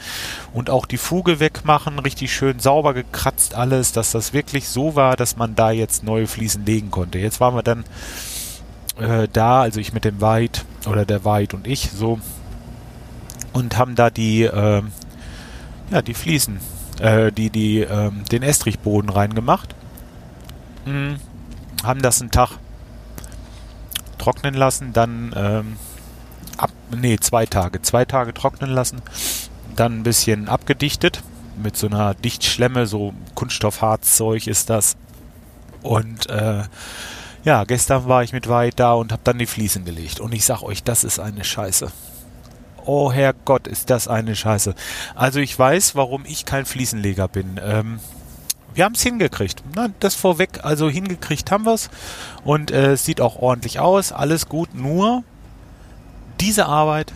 und 0.52 0.70
auch 0.70 0.86
die 0.86 0.98
Fuge 0.98 1.40
wegmachen. 1.40 1.98
Richtig 1.98 2.32
schön 2.32 2.58
sauber 2.58 2.94
gekratzt 2.94 3.54
alles, 3.54 3.92
dass 3.92 4.12
das 4.12 4.32
wirklich 4.32 4.68
so 4.68 4.94
war, 4.96 5.16
dass 5.16 5.36
man 5.36 5.54
da 5.54 5.70
jetzt 5.70 6.04
neue 6.04 6.26
Fliesen 6.26 6.64
legen 6.66 6.90
konnte. 6.90 7.18
Jetzt 7.18 7.40
waren 7.40 7.54
wir 7.54 7.62
dann 7.62 7.84
äh, 8.98 9.28
da, 9.32 9.62
also 9.62 9.80
ich 9.80 9.92
mit 9.92 10.04
dem 10.04 10.20
Weit 10.20 10.64
oder 10.86 11.04
der 11.04 11.24
Weit 11.24 11.54
und 11.54 11.66
ich 11.66 11.90
so 11.90 12.20
und 13.52 13.76
haben 13.76 13.94
da 13.94 14.10
die 14.10 14.44
äh, 14.44 14.82
ja, 15.92 16.02
die 16.02 16.14
Fliesen, 16.14 16.58
äh, 17.00 17.30
die, 17.30 17.50
die, 17.50 17.80
ähm, 17.80 18.24
den 18.30 18.42
Estrichboden 18.42 19.10
reingemacht. 19.10 19.74
Mhm. 20.86 21.16
Haben 21.82 22.02
das 22.02 22.20
einen 22.20 22.30
Tag 22.30 22.58
trocknen 24.18 24.54
lassen, 24.54 24.92
dann 24.92 25.34
ähm, 25.36 25.76
ab, 26.56 26.70
nee, 26.96 27.16
zwei 27.18 27.46
Tage, 27.46 27.82
zwei 27.82 28.04
Tage 28.04 28.32
trocknen 28.34 28.70
lassen, 28.70 29.02
dann 29.74 30.00
ein 30.00 30.02
bisschen 30.02 30.48
abgedichtet 30.48 31.22
mit 31.56 31.76
so 31.76 31.88
einer 31.88 32.14
Dichtschlemme, 32.14 32.86
so 32.86 33.14
Kunststoffharzzeug 33.34 34.46
ist 34.46 34.70
das. 34.70 34.96
Und 35.82 36.28
äh, 36.30 36.62
ja, 37.44 37.64
gestern 37.64 38.06
war 38.06 38.22
ich 38.22 38.32
mit 38.32 38.48
Weit 38.48 38.78
da 38.78 38.92
und 38.92 39.10
habe 39.10 39.22
dann 39.24 39.38
die 39.38 39.46
Fliesen 39.46 39.84
gelegt. 39.84 40.20
Und 40.20 40.32
ich 40.32 40.44
sag 40.44 40.62
euch, 40.62 40.84
das 40.84 41.02
ist 41.02 41.18
eine 41.18 41.44
Scheiße. 41.44 41.90
Oh 42.84 43.12
Herrgott, 43.12 43.66
ist 43.66 43.90
das 43.90 44.08
eine 44.08 44.34
Scheiße. 44.34 44.74
Also 45.14 45.40
ich 45.40 45.56
weiß, 45.56 45.94
warum 45.94 46.24
ich 46.24 46.44
kein 46.44 46.66
Fliesenleger 46.66 47.28
bin. 47.28 47.60
Ähm, 47.62 48.00
wir 48.74 48.84
haben 48.84 48.94
es 48.94 49.02
hingekriegt. 49.02 49.62
Na, 49.74 49.88
das 50.00 50.14
vorweg, 50.14 50.60
also 50.62 50.88
hingekriegt 50.88 51.50
haben 51.50 51.64
wir 51.64 51.74
es. 51.74 51.90
Und 52.44 52.70
äh, 52.70 52.92
es 52.92 53.04
sieht 53.04 53.20
auch 53.20 53.36
ordentlich 53.36 53.80
aus, 53.80 54.12
alles 54.12 54.48
gut. 54.48 54.74
Nur 54.74 55.24
diese 56.40 56.66
Arbeit, 56.66 57.12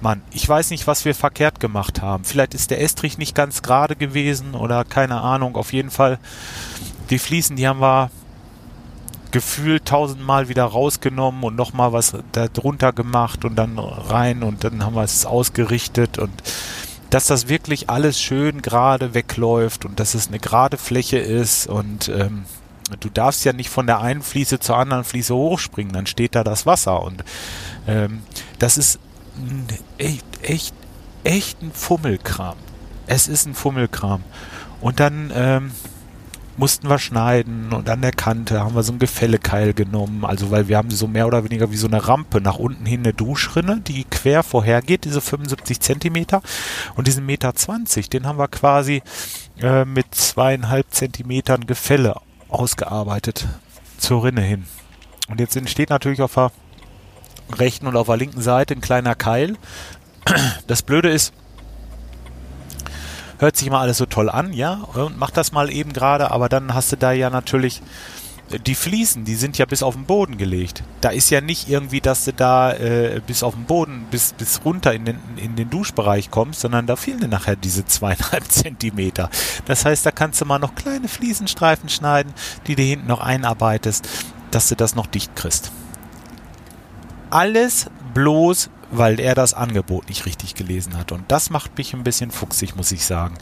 Mann, 0.00 0.20
ich 0.32 0.46
weiß 0.48 0.70
nicht, 0.70 0.86
was 0.86 1.04
wir 1.04 1.14
verkehrt 1.14 1.60
gemacht 1.60 2.02
haben. 2.02 2.24
Vielleicht 2.24 2.54
ist 2.54 2.70
der 2.70 2.80
Estrich 2.80 3.18
nicht 3.18 3.34
ganz 3.34 3.62
gerade 3.62 3.96
gewesen 3.96 4.54
oder 4.54 4.84
keine 4.84 5.20
Ahnung. 5.20 5.56
Auf 5.56 5.72
jeden 5.72 5.90
Fall, 5.90 6.18
die 7.10 7.18
Fliesen, 7.18 7.56
die 7.56 7.66
haben 7.66 7.80
wir 7.80 8.10
gefühlt 9.30 9.84
tausendmal 9.84 10.48
wieder 10.48 10.64
rausgenommen 10.64 11.44
und 11.44 11.56
nochmal 11.56 11.92
was 11.92 12.16
darunter 12.32 12.92
gemacht 12.92 13.44
und 13.44 13.56
dann 13.56 13.78
rein 13.78 14.42
und 14.42 14.64
dann 14.64 14.84
haben 14.84 14.94
wir 14.94 15.02
es 15.02 15.26
ausgerichtet 15.26 16.18
und 16.18 16.30
dass 17.16 17.28
das 17.28 17.48
wirklich 17.48 17.88
alles 17.88 18.20
schön 18.20 18.60
gerade 18.60 19.14
wegläuft 19.14 19.86
und 19.86 19.98
dass 19.98 20.12
es 20.12 20.28
eine 20.28 20.38
gerade 20.38 20.76
Fläche 20.76 21.16
ist 21.16 21.66
und 21.66 22.10
ähm, 22.10 22.44
du 23.00 23.08
darfst 23.08 23.42
ja 23.46 23.54
nicht 23.54 23.70
von 23.70 23.86
der 23.86 24.02
einen 24.02 24.20
Fliese 24.20 24.60
zur 24.60 24.76
anderen 24.76 25.02
Fliese 25.02 25.34
hochspringen, 25.34 25.94
dann 25.94 26.04
steht 26.04 26.34
da 26.34 26.44
das 26.44 26.66
Wasser 26.66 27.02
und 27.02 27.24
ähm, 27.88 28.20
das 28.58 28.76
ist 28.76 28.98
echt, 29.96 30.26
echt, 30.42 30.74
echt 31.24 31.62
ein 31.62 31.72
Fummelkram. 31.72 32.58
Es 33.06 33.28
ist 33.28 33.46
ein 33.46 33.54
Fummelkram. 33.54 34.22
Und 34.82 35.00
dann 35.00 35.32
ähm, 35.34 35.70
mussten 36.56 36.88
wir 36.88 36.98
schneiden 36.98 37.72
und 37.72 37.88
an 37.88 38.00
der 38.00 38.12
Kante 38.12 38.60
haben 38.60 38.74
wir 38.74 38.82
so 38.82 38.92
ein 38.92 38.98
Gefällekeil 38.98 39.74
genommen, 39.74 40.24
also 40.24 40.50
weil 40.50 40.68
wir 40.68 40.76
haben 40.76 40.90
so 40.90 41.06
mehr 41.06 41.26
oder 41.26 41.44
weniger 41.44 41.70
wie 41.70 41.76
so 41.76 41.86
eine 41.86 42.08
Rampe 42.08 42.40
nach 42.40 42.58
unten 42.58 42.86
hin 42.86 43.00
eine 43.00 43.12
Duschrinne, 43.12 43.80
die 43.80 44.04
quer 44.04 44.42
vorhergeht, 44.42 45.04
diese 45.04 45.20
75 45.20 45.80
Zentimeter 45.80 46.42
und 46.94 47.06
diesen 47.06 47.26
Meter 47.26 47.54
20, 47.54 48.08
den 48.08 48.26
haben 48.26 48.38
wir 48.38 48.48
quasi 48.48 49.02
äh, 49.60 49.84
mit 49.84 50.14
zweieinhalb 50.14 50.90
Zentimetern 50.90 51.66
Gefälle 51.66 52.16
ausgearbeitet 52.48 53.46
zur 53.98 54.24
Rinne 54.24 54.42
hin. 54.42 54.64
Und 55.28 55.40
jetzt 55.40 55.56
entsteht 55.56 55.90
natürlich 55.90 56.22
auf 56.22 56.34
der 56.34 56.52
rechten 57.54 57.86
und 57.86 57.96
auf 57.96 58.06
der 58.06 58.16
linken 58.16 58.40
Seite 58.40 58.74
ein 58.74 58.80
kleiner 58.80 59.14
Keil. 59.14 59.56
Das 60.66 60.82
Blöde 60.82 61.10
ist, 61.10 61.32
hört 63.38 63.56
sich 63.56 63.70
mal 63.70 63.80
alles 63.80 63.98
so 63.98 64.06
toll 64.06 64.28
an, 64.28 64.52
ja, 64.52 64.74
und 64.94 65.18
mach 65.18 65.30
das 65.30 65.52
mal 65.52 65.70
eben 65.70 65.92
gerade, 65.92 66.30
aber 66.30 66.48
dann 66.48 66.74
hast 66.74 66.92
du 66.92 66.96
da 66.96 67.12
ja 67.12 67.30
natürlich 67.30 67.82
die 68.64 68.74
Fliesen, 68.76 69.24
die 69.24 69.34
sind 69.34 69.58
ja 69.58 69.66
bis 69.66 69.82
auf 69.82 69.94
den 69.94 70.04
Boden 70.04 70.38
gelegt. 70.38 70.84
Da 71.00 71.08
ist 71.08 71.30
ja 71.30 71.40
nicht 71.40 71.68
irgendwie, 71.68 72.00
dass 72.00 72.24
du 72.24 72.32
da 72.32 72.72
äh, 72.72 73.20
bis 73.26 73.42
auf 73.42 73.54
den 73.54 73.64
Boden, 73.64 74.06
bis, 74.10 74.34
bis 74.34 74.60
runter 74.64 74.92
in 74.92 75.04
den, 75.04 75.18
in 75.36 75.56
den 75.56 75.68
Duschbereich 75.68 76.30
kommst, 76.30 76.60
sondern 76.60 76.86
da 76.86 76.94
fehlen 76.94 77.20
dir 77.20 77.28
nachher 77.28 77.56
diese 77.56 77.84
zweieinhalb 77.84 78.44
Zentimeter. 78.48 79.30
Das 79.64 79.84
heißt, 79.84 80.06
da 80.06 80.12
kannst 80.12 80.40
du 80.40 80.44
mal 80.44 80.60
noch 80.60 80.76
kleine 80.76 81.08
Fliesenstreifen 81.08 81.88
schneiden, 81.88 82.32
die 82.68 82.76
du 82.76 82.82
hinten 82.82 83.08
noch 83.08 83.20
einarbeitest, 83.20 84.08
dass 84.52 84.68
du 84.68 84.76
das 84.76 84.94
noch 84.94 85.06
dicht 85.06 85.34
kriegst. 85.34 85.72
Alles 87.30 87.86
bloß 88.14 88.70
weil 88.90 89.20
er 89.20 89.34
das 89.34 89.54
Angebot 89.54 90.08
nicht 90.08 90.26
richtig 90.26 90.54
gelesen 90.54 90.96
hat. 90.96 91.12
Und 91.12 91.24
das 91.28 91.50
macht 91.50 91.76
mich 91.78 91.94
ein 91.94 92.04
bisschen 92.04 92.30
fuchsig, 92.30 92.76
muss 92.76 92.92
ich 92.92 93.04
sagen. 93.04 93.36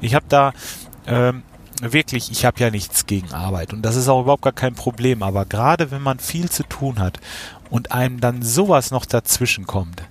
Ich 0.00 0.14
habe 0.14 0.26
da 0.28 0.52
ähm, 1.06 1.42
wirklich, 1.80 2.30
ich 2.30 2.44
habe 2.44 2.60
ja 2.60 2.70
nichts 2.70 3.06
gegen 3.06 3.32
Arbeit 3.32 3.72
und 3.72 3.82
das 3.82 3.96
ist 3.96 4.08
auch 4.08 4.22
überhaupt 4.22 4.42
gar 4.42 4.52
kein 4.52 4.74
Problem. 4.74 5.22
Aber 5.22 5.44
gerade 5.44 5.90
wenn 5.90 6.02
man 6.02 6.18
viel 6.18 6.50
zu 6.50 6.62
tun 6.64 6.98
hat 6.98 7.20
und 7.70 7.92
einem 7.92 8.20
dann 8.20 8.42
sowas 8.42 8.90
noch 8.90 9.06
dazwischen 9.06 9.66
kommt, 9.66 10.02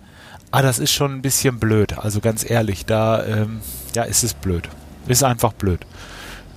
ah, 0.51 0.61
das 0.61 0.79
ist 0.79 0.91
schon 0.91 1.13
ein 1.13 1.21
bisschen 1.21 1.59
blöd. 1.59 1.97
Also 1.97 2.19
ganz 2.19 2.49
ehrlich, 2.49 2.85
da 2.85 3.23
ähm, 3.25 3.61
ja, 3.93 4.03
ist 4.03 4.23
es 4.23 4.33
blöd. 4.33 4.69
Ist 5.07 5.23
einfach 5.23 5.53
blöd. 5.53 5.85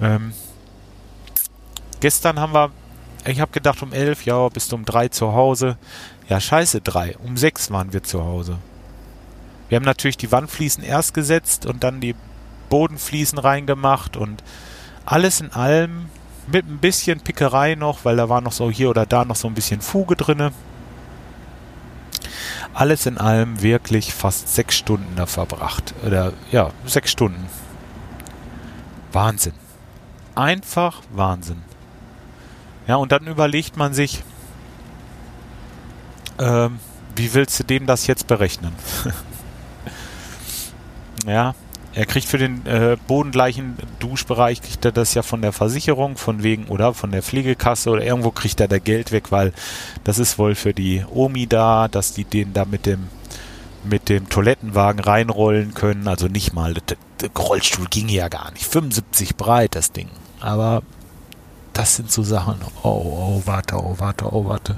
Ähm, 0.00 0.32
gestern 2.00 2.40
haben 2.40 2.54
wir, 2.54 2.70
ich 3.26 3.40
habe 3.40 3.52
gedacht 3.52 3.82
um 3.82 3.92
elf, 3.92 4.24
ja, 4.24 4.48
bist 4.48 4.72
du 4.72 4.76
um 4.76 4.84
drei 4.84 5.08
zu 5.08 5.32
Hause. 5.32 5.76
Ja, 6.28 6.40
scheiße, 6.40 6.80
drei. 6.80 7.16
Um 7.18 7.36
sechs 7.36 7.70
waren 7.70 7.92
wir 7.92 8.02
zu 8.02 8.24
Hause. 8.24 8.58
Wir 9.68 9.76
haben 9.76 9.84
natürlich 9.84 10.16
die 10.16 10.30
Wandfliesen 10.30 10.84
erst 10.84 11.14
gesetzt 11.14 11.66
und 11.66 11.82
dann 11.82 12.00
die 12.00 12.14
Bodenfliesen 12.68 13.38
reingemacht 13.38 14.16
und 14.16 14.42
alles 15.04 15.40
in 15.40 15.52
allem 15.52 16.06
mit 16.46 16.66
ein 16.66 16.78
bisschen 16.78 17.20
Pickerei 17.20 17.74
noch, 17.74 18.04
weil 18.04 18.16
da 18.16 18.28
war 18.28 18.40
noch 18.40 18.52
so 18.52 18.70
hier 18.70 18.90
oder 18.90 19.06
da 19.06 19.24
noch 19.24 19.36
so 19.36 19.48
ein 19.48 19.54
bisschen 19.54 19.80
Fuge 19.80 20.16
drinne. 20.16 20.52
Alles 22.74 23.06
in 23.06 23.18
allem 23.18 23.62
wirklich 23.62 24.14
fast 24.14 24.54
sechs 24.54 24.76
Stunden 24.76 25.16
da 25.16 25.26
verbracht. 25.26 25.94
Oder 26.06 26.32
ja, 26.50 26.70
sechs 26.86 27.10
Stunden. 27.10 27.46
Wahnsinn. 29.12 29.54
Einfach 30.34 31.02
Wahnsinn. 31.12 31.62
Ja, 32.86 32.96
und 32.96 33.12
dann 33.12 33.26
überlegt 33.26 33.76
man 33.76 33.92
sich, 33.92 34.22
ähm, 36.38 36.78
wie 37.16 37.34
willst 37.34 37.58
du 37.60 37.64
dem 37.64 37.86
das 37.86 38.06
jetzt 38.06 38.26
berechnen? 38.26 38.72
ja, 41.26 41.54
er 41.94 42.06
kriegt 42.06 42.26
für 42.26 42.38
den 42.38 42.64
äh, 42.66 42.96
bodengleichen 43.06 43.76
Duschbereich, 43.98 44.62
kriegt 44.62 44.84
er 44.84 44.92
das 44.92 45.14
ja 45.14 45.22
von 45.22 45.42
der 45.42 45.52
Versicherung, 45.52 46.16
von 46.16 46.42
wegen, 46.42 46.66
oder 46.66 46.94
von 46.94 47.10
der 47.10 47.22
Pflegekasse 47.22 47.90
oder 47.90 48.02
irgendwo 48.02 48.30
kriegt 48.30 48.60
er 48.60 48.68
da 48.68 48.78
Geld 48.78 49.12
weg, 49.12 49.30
weil 49.30 49.52
das 50.04 50.18
ist 50.18 50.38
wohl 50.38 50.54
für 50.54 50.72
die 50.72 51.04
Omi 51.10 51.46
da, 51.46 51.88
dass 51.88 52.14
die 52.14 52.24
den 52.24 52.52
da 52.52 52.64
mit 52.64 52.86
dem 52.86 53.08
mit 53.84 54.08
dem 54.08 54.28
Toilettenwagen 54.28 55.00
reinrollen 55.00 55.74
können. 55.74 56.06
Also 56.06 56.28
nicht 56.28 56.52
mal, 56.52 56.74
der, 56.74 56.96
der 57.20 57.30
Rollstuhl 57.36 57.86
ging 57.90 58.08
ja 58.08 58.28
gar 58.28 58.52
nicht. 58.52 58.64
75 58.64 59.36
breit, 59.36 59.74
das 59.74 59.90
Ding. 59.90 60.08
Aber 60.40 60.82
das 61.72 61.96
sind 61.96 62.10
so 62.10 62.22
Sachen. 62.22 62.60
Oh, 62.82 62.88
oh, 62.88 63.42
warte, 63.44 63.76
oh, 63.76 63.96
warte, 63.98 64.32
oh, 64.32 64.44
warte. 64.44 64.76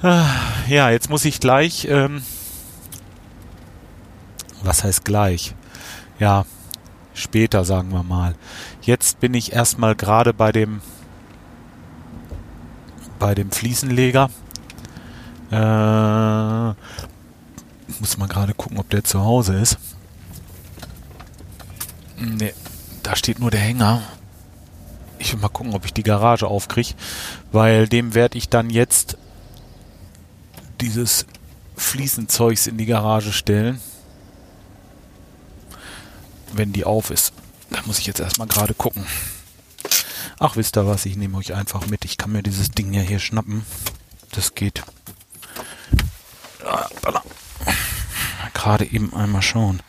Ah, 0.00 0.26
ja, 0.68 0.90
jetzt 0.90 1.10
muss 1.10 1.24
ich 1.24 1.40
gleich. 1.40 1.86
Ähm, 1.90 2.22
was 4.62 4.84
heißt 4.84 5.04
gleich? 5.04 5.56
Ja, 6.20 6.44
später 7.14 7.64
sagen 7.64 7.90
wir 7.90 8.04
mal. 8.04 8.36
Jetzt 8.82 9.18
bin 9.18 9.34
ich 9.34 9.52
erstmal 9.52 9.96
gerade 9.96 10.32
bei 10.32 10.52
dem 10.52 10.80
bei 13.18 13.34
dem 13.34 13.50
Fliesenleger. 13.50 14.30
Äh, 15.50 16.68
muss 17.98 18.18
mal 18.18 18.28
gerade 18.28 18.54
gucken, 18.54 18.78
ob 18.78 18.88
der 18.90 19.02
zu 19.02 19.20
Hause 19.24 19.56
ist. 19.56 19.78
Ne, 22.18 22.52
da 23.02 23.16
steht 23.16 23.40
nur 23.40 23.50
der 23.50 23.60
Hänger. 23.60 24.02
Ich 25.18 25.32
will 25.32 25.40
mal 25.40 25.48
gucken, 25.48 25.74
ob 25.74 25.84
ich 25.84 25.92
die 25.92 26.04
Garage 26.04 26.46
aufkriege, 26.46 26.94
weil 27.50 27.88
dem 27.88 28.14
werde 28.14 28.38
ich 28.38 28.48
dann 28.48 28.70
jetzt 28.70 29.16
dieses 30.80 31.26
Fliesenzeugs 31.76 32.66
in 32.66 32.76
die 32.78 32.86
Garage 32.86 33.32
stellen. 33.32 33.80
Wenn 36.52 36.72
die 36.72 36.84
auf 36.84 37.10
ist. 37.10 37.32
Da 37.70 37.82
muss 37.84 37.98
ich 37.98 38.06
jetzt 38.06 38.20
erstmal 38.20 38.48
gerade 38.48 38.74
gucken. 38.74 39.06
Ach, 40.38 40.56
wisst 40.56 40.76
ihr 40.76 40.86
was? 40.86 41.04
Ich 41.04 41.16
nehme 41.16 41.36
euch 41.36 41.54
einfach 41.54 41.86
mit. 41.86 42.04
Ich 42.04 42.16
kann 42.16 42.32
mir 42.32 42.42
dieses 42.42 42.70
Ding 42.70 42.92
ja 42.92 43.02
hier 43.02 43.18
schnappen. 43.18 43.64
Das 44.32 44.54
geht. 44.54 44.82
Ah, 46.64 46.88
gerade 48.54 48.84
eben 48.84 49.14
einmal 49.14 49.42
schauen. 49.42 49.80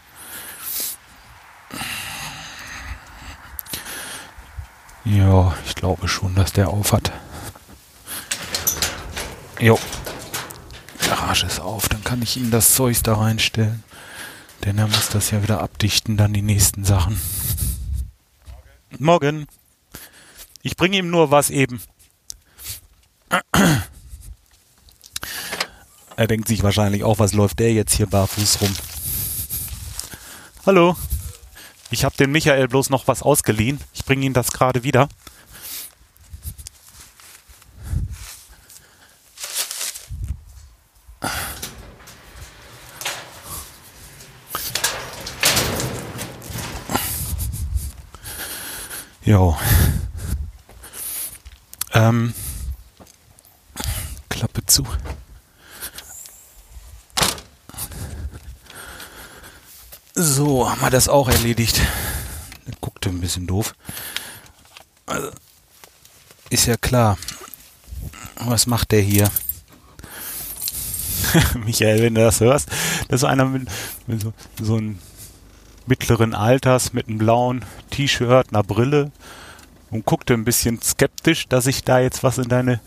Ja, 5.06 5.56
ich 5.66 5.76
glaube 5.76 6.08
schon, 6.08 6.36
dass 6.36 6.54
der 6.54 6.70
auf 6.70 6.94
hat. 6.94 7.12
Jo, 9.60 9.80
Garage 11.30 11.46
ist 11.46 11.60
auf, 11.60 11.88
dann 11.88 12.04
kann 12.04 12.24
ich 12.24 12.38
ihm 12.38 12.50
das 12.50 12.74
Zeug 12.74 13.04
da 13.04 13.14
reinstellen. 13.14 13.84
Denn 14.66 14.80
er 14.80 14.88
muss 14.88 15.10
das 15.10 15.30
ja 15.30 15.44
wieder 15.44 15.62
abdichten, 15.62 16.18
dann 16.18 16.34
die 16.34 16.42
nächsten 16.42 16.84
Sachen. 16.84 17.22
Morgen. 18.98 19.46
Ich 20.64 20.76
bringe 20.76 20.98
ihm 20.98 21.12
nur 21.12 21.30
was 21.30 21.52
eben. 21.52 21.84
Er 26.16 26.26
denkt 26.26 26.48
sich 26.48 26.64
wahrscheinlich 26.64 27.04
auch, 27.04 27.20
was 27.20 27.34
läuft 27.34 27.60
der 27.60 27.74
jetzt 27.74 27.94
hier 27.94 28.08
barfuß 28.08 28.62
rum? 28.62 28.76
Hallo. 30.66 30.98
Ich 31.92 32.06
habe 32.06 32.18
den 32.18 32.32
Michael 32.32 32.68
bloß 32.68 32.90
noch 32.90 33.08
was 33.08 33.22
ausgeliehen. 33.22 33.80
Ich 33.94 34.04
bringe 34.04 34.26
Ihnen 34.26 34.34
das 34.34 34.52
gerade 34.52 34.82
wieder. 34.82 35.08
Jo. 49.30 49.56
Ähm, 51.94 52.34
Klappe 54.28 54.66
zu. 54.66 54.84
So, 60.16 60.68
haben 60.68 60.82
wir 60.82 60.90
das 60.90 61.08
auch 61.08 61.30
erledigt. 61.30 61.80
Der 62.66 62.74
guckte 62.82 63.10
ein 63.10 63.22
bisschen 63.22 63.46
doof. 63.46 63.76
Also, 65.06 65.30
ist 66.50 66.66
ja 66.66 66.78
klar. 66.78 67.20
Was 68.38 68.66
macht 68.66 68.92
der 68.92 69.02
hier? 69.02 69.30
Michael, 71.64 72.02
wenn 72.02 72.16
du 72.16 72.22
das 72.22 72.40
hörst, 72.40 72.68
das 73.10 73.22
ist 73.22 73.26
einer 73.26 73.46
mit, 73.46 73.70
mit 74.08 74.22
so, 74.22 74.34
so 74.60 74.78
einem 74.78 74.98
mittleren 75.88 76.34
Alters 76.34 76.94
mit 76.94 77.08
einem 77.08 77.18
blauen 77.18 77.66
T-Shirt, 77.90 78.48
einer 78.52 78.64
Brille 78.64 79.12
und 79.92 80.06
guckte 80.06 80.34
ein 80.34 80.46
bisschen 80.46 80.82
skeptisch, 80.82 81.48
dass 81.48 81.68
ich 81.68 81.84
da 81.84 82.00
jetzt 82.00 82.24
was 82.24 82.38
in 82.38 82.48
deine 82.50 82.80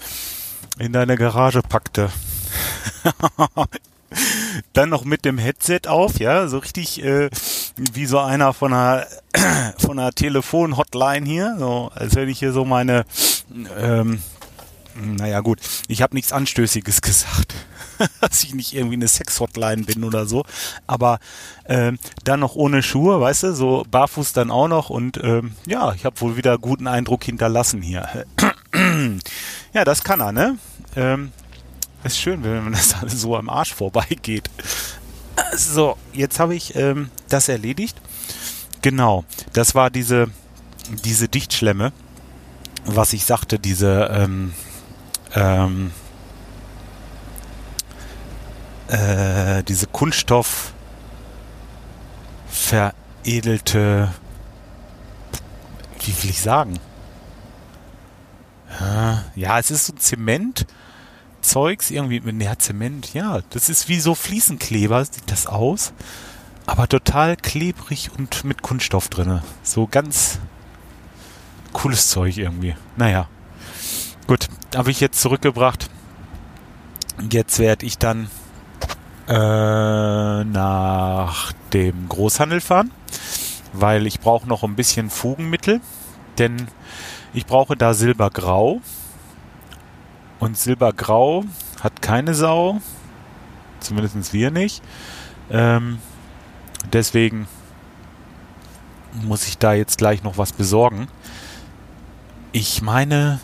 in 0.79 0.93
deine 0.93 1.17
Garage 1.17 1.63
packte. 1.63 2.11
Dann 4.75 4.91
noch 4.91 5.05
mit 5.05 5.25
dem 5.25 5.39
Headset 5.39 5.81
auf, 5.87 6.19
ja, 6.19 6.47
so 6.47 6.59
richtig 6.59 7.03
äh, 7.03 7.31
wie 7.77 8.07
so 8.07 8.19
einer 8.19 8.53
von 8.53 8.73
einer 8.73 9.07
von 9.79 9.99
einer 9.99 10.13
Telefon-Hotline 10.13 11.27
hier, 11.27 11.57
so 11.59 11.91
als 11.95 12.15
wenn 12.15 12.29
ich 12.29 12.39
hier 12.39 12.53
so 12.53 12.65
meine 12.65 13.05
ähm, 13.79 14.23
naja 14.95 15.41
gut, 15.41 15.61
ich 15.89 16.03
habe 16.03 16.15
nichts 16.15 16.33
Anstößiges 16.33 17.01
gesagt, 17.03 17.55
dass 18.21 18.43
ich 18.45 18.55
nicht 18.55 18.75
irgendwie 18.75 18.95
eine 18.95 19.09
Sex-Hotline 19.09 19.85
bin 19.85 20.05
oder 20.05 20.27
so, 20.27 20.45
aber 20.87 21.19
ähm, 21.67 21.99
dann 22.25 22.41
noch 22.41 22.55
ohne 22.55 22.83
Schuhe, 22.83 23.21
weißt 23.21 23.45
du, 23.45 23.55
so 23.55 23.85
barfuß 23.91 24.33
dann 24.33 24.51
auch 24.51 24.69
noch 24.69 24.91
und 24.91 25.19
ähm, 25.23 25.53
ja, 25.67 25.93
ich 25.93 26.05
habe 26.05 26.21
wohl 26.21 26.37
wieder 26.37 26.59
guten 26.59 26.87
Eindruck 26.87 27.25
hinterlassen 27.25 27.83
hier. 27.83 28.27
ja, 29.73 29.85
das 29.85 30.05
kann 30.05 30.21
er, 30.21 30.33
ne? 30.33 30.59
Ähm, 30.97 31.33
ist 32.05 32.19
schön, 32.19 32.43
wenn 32.43 32.65
man 32.65 32.73
das 32.73 32.95
alles 32.95 33.21
so 33.21 33.37
am 33.37 33.49
Arsch 33.49 33.75
vorbeigeht. 33.75 34.51
So, 35.57 35.97
jetzt 36.13 36.39
habe 36.39 36.55
ich 36.55 36.77
ähm, 36.77 37.11
das 37.31 37.49
erledigt. 37.49 37.97
Genau, 38.83 39.25
das 39.55 39.75
war 39.75 39.89
diese, 39.89 40.29
diese 41.05 41.27
Dichtschlemme, 41.27 41.93
was 42.85 43.15
ich 43.15 43.25
sagte, 43.25 43.59
diese, 43.59 44.11
ähm, 44.13 44.53
ähm, 45.35 45.91
äh, 48.93 49.63
diese 49.65 49.87
Kunststoff 49.87 50.75
veredelte, 52.49 54.13
wie 56.01 56.23
will 56.23 56.31
ich 56.31 56.41
sagen? 56.41 56.79
Ja, 59.35 59.59
es 59.59 59.71
ist 59.71 59.87
so 59.87 59.93
Zement, 59.95 60.67
Zeugs 61.41 61.91
irgendwie 61.91 62.21
mit 62.21 62.41
ja, 62.43 62.59
Zement, 62.59 63.15
ja, 63.15 63.41
das 63.51 63.69
ist 63.69 63.89
wie 63.89 64.01
so 64.01 64.15
Fliesenkleber, 64.15 65.05
sieht 65.05 65.31
das 65.31 65.47
aus, 65.47 65.93
aber 66.67 66.89
total 66.89 67.37
klebrig 67.37 68.11
und 68.19 68.45
mit 68.45 68.63
Kunststoff 68.63 69.09
drinne. 69.09 69.43
So 69.63 69.87
ganz 69.87 70.39
cooles 71.73 72.09
Zeug 72.09 72.37
irgendwie. 72.39 72.77
Naja. 72.97 73.29
Gut, 74.27 74.49
habe 74.75 74.91
ich 74.91 75.01
jetzt 75.01 75.21
zurückgebracht. 75.21 75.89
Jetzt 77.31 77.59
werde 77.59 77.87
ich 77.87 77.99
dann 77.99 78.29
äh, 79.33 80.45
nach 80.45 81.53
dem 81.73 82.07
Großhandel 82.09 82.61
fahren, 82.61 82.91
weil 83.73 84.07
ich 84.07 84.21
brauche 84.21 84.47
noch 84.47 84.63
ein 84.63 84.77
bisschen 84.77 85.09
Fugenmittel, 85.09 85.81
denn 86.37 86.69
ich 87.33 87.47
brauche 87.47 87.75
da 87.75 87.95
Silbergrau 87.95 88.83
und 90.39 90.59
Silbergrau 90.59 91.45
hat 91.81 92.03
keine 92.03 92.35
Sau. 92.35 92.81
Zumindest 93.81 94.35
wir 94.35 94.51
nicht. 94.51 94.83
Ähm, 95.51 95.99
deswegen 96.93 97.49
muss 99.23 99.49
ich 99.49 99.57
da 99.57 99.73
jetzt 99.73 99.97
gleich 99.97 100.23
noch 100.23 100.37
was 100.37 100.53
besorgen. 100.53 101.09
Ich 102.53 102.83
meine, 102.83 103.41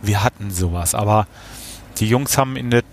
wir 0.00 0.22
hatten 0.22 0.52
sowas, 0.52 0.94
aber 0.94 1.26
die 1.98 2.08
Jungs 2.08 2.38
haben 2.38 2.56
in, 2.56 2.70
der, 2.70 2.84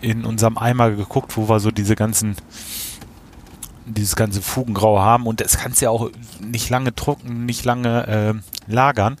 in 0.00 0.24
unserem 0.24 0.58
Eimer 0.58 0.90
geguckt, 0.90 1.36
wo 1.36 1.48
wir 1.48 1.60
so 1.60 1.70
diese 1.70 1.96
ganzen 1.96 2.36
dieses 3.88 4.16
ganze 4.16 4.42
Fugengrau 4.42 4.98
haben 4.98 5.28
und 5.28 5.40
das 5.40 5.58
kannst 5.58 5.80
ja 5.80 5.90
auch 5.90 6.10
nicht 6.40 6.70
lange 6.70 6.92
trocken, 6.92 7.46
nicht 7.46 7.64
lange 7.64 8.06
äh, 8.68 8.72
lagern 8.72 9.16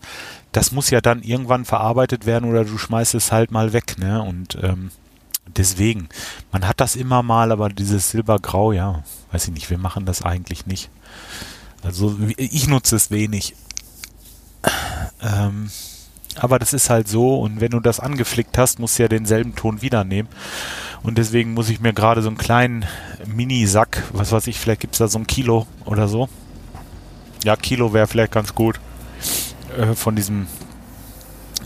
das 0.56 0.72
muss 0.72 0.88
ja 0.88 1.02
dann 1.02 1.22
irgendwann 1.22 1.66
verarbeitet 1.66 2.24
werden 2.24 2.48
oder 2.48 2.64
du 2.64 2.78
schmeißt 2.78 3.14
es 3.14 3.30
halt 3.30 3.50
mal 3.50 3.74
weg, 3.74 3.98
ne? 3.98 4.22
Und 4.22 4.56
ähm, 4.62 4.90
deswegen, 5.54 6.08
man 6.50 6.66
hat 6.66 6.80
das 6.80 6.96
immer 6.96 7.22
mal, 7.22 7.52
aber 7.52 7.68
dieses 7.68 8.10
Silbergrau, 8.10 8.72
ja, 8.72 9.02
weiß 9.32 9.48
ich 9.48 9.52
nicht, 9.52 9.68
wir 9.68 9.76
machen 9.76 10.06
das 10.06 10.22
eigentlich 10.22 10.64
nicht. 10.64 10.88
Also 11.82 12.16
ich 12.38 12.68
nutze 12.68 12.96
es 12.96 13.10
wenig. 13.10 13.54
Ähm, 15.20 15.70
aber 16.38 16.58
das 16.58 16.72
ist 16.72 16.90
halt 16.90 17.08
so 17.08 17.36
und 17.40 17.60
wenn 17.60 17.70
du 17.70 17.80
das 17.80 18.00
angeflickt 18.00 18.58
hast, 18.58 18.78
musst 18.78 18.98
du 18.98 19.02
ja 19.02 19.08
denselben 19.08 19.54
Ton 19.54 19.82
wieder 19.82 20.04
nehmen. 20.04 20.28
Und 21.02 21.18
deswegen 21.18 21.54
muss 21.54 21.68
ich 21.68 21.80
mir 21.80 21.92
gerade 21.92 22.22
so 22.22 22.28
einen 22.28 22.38
kleinen 22.38 22.84
Mini-Sack, 23.26 24.02
was 24.12 24.32
weiß 24.32 24.46
ich, 24.48 24.58
vielleicht 24.58 24.80
gibt 24.80 24.94
es 24.94 24.98
da 24.98 25.08
so 25.08 25.18
ein 25.18 25.26
Kilo 25.26 25.66
oder 25.84 26.08
so. 26.08 26.28
Ja, 27.44 27.56
Kilo 27.56 27.92
wäre 27.92 28.06
vielleicht 28.06 28.32
ganz 28.32 28.54
gut 28.54 28.80
äh, 29.78 29.94
von 29.94 30.16
diesem 30.16 30.46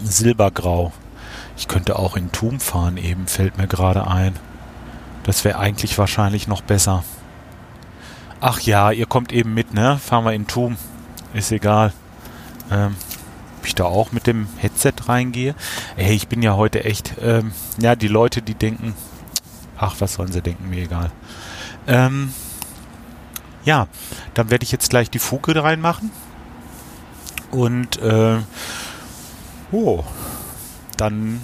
Silbergrau. 0.03 0.93
Ich 1.57 1.69
könnte 1.69 1.99
auch 1.99 2.17
in 2.17 2.33
Tum 2.33 2.61
fahren 2.61 2.97
eben, 2.97 3.27
fällt 3.27 3.59
mir 3.59 3.67
gerade 3.67 4.07
ein. 4.07 4.35
Das 5.25 5.45
wäre 5.45 5.59
eigentlich 5.59 5.97
wahrscheinlich 5.99 6.49
noch 6.49 6.63
besser. 6.63 7.05
Ach 8.41 8.61
ja, 8.61 8.91
ihr 8.91 9.07
kommt 9.07 9.33
eben 9.33 9.53
mit, 9.53 9.75
ne? 9.75 9.99
Fahren 9.99 10.25
wir 10.25 10.33
in 10.33 10.47
Tum. 10.47 10.77
Ist 11.35 11.53
egal. 11.53 11.93
Ähm, 12.71 12.97
ob 13.61 13.67
ich 13.67 13.75
da 13.75 13.85
auch 13.85 14.11
mit 14.11 14.27
dem 14.27 14.49
Headset 14.57 14.95
reingehe? 15.07 15.55
Ey, 15.97 16.15
ich 16.15 16.29
bin 16.29 16.43
ja 16.43 16.57
heute 16.57 16.83
echt, 16.83 17.17
ähm, 17.21 17.53
ja, 17.79 17.95
die 17.95 18.09
Leute, 18.09 18.41
die 18.41 18.55
denken, 18.55 18.95
ach, 19.77 19.97
was 19.99 20.15
sollen 20.15 20.33
sie 20.33 20.41
denken, 20.41 20.71
mir 20.71 20.85
egal. 20.85 21.13
Ähm, 21.87 22.33
ja, 23.67 23.87
dann 24.33 24.49
werde 24.49 24.63
ich 24.63 24.73
jetzt 24.73 24.89
gleich 24.89 25.11
die 25.11 25.19
Fuge 25.19 25.63
reinmachen. 25.63 26.11
Und 27.51 28.01
äh, 28.01 28.39
oh, 29.73 30.05
dann 30.97 31.43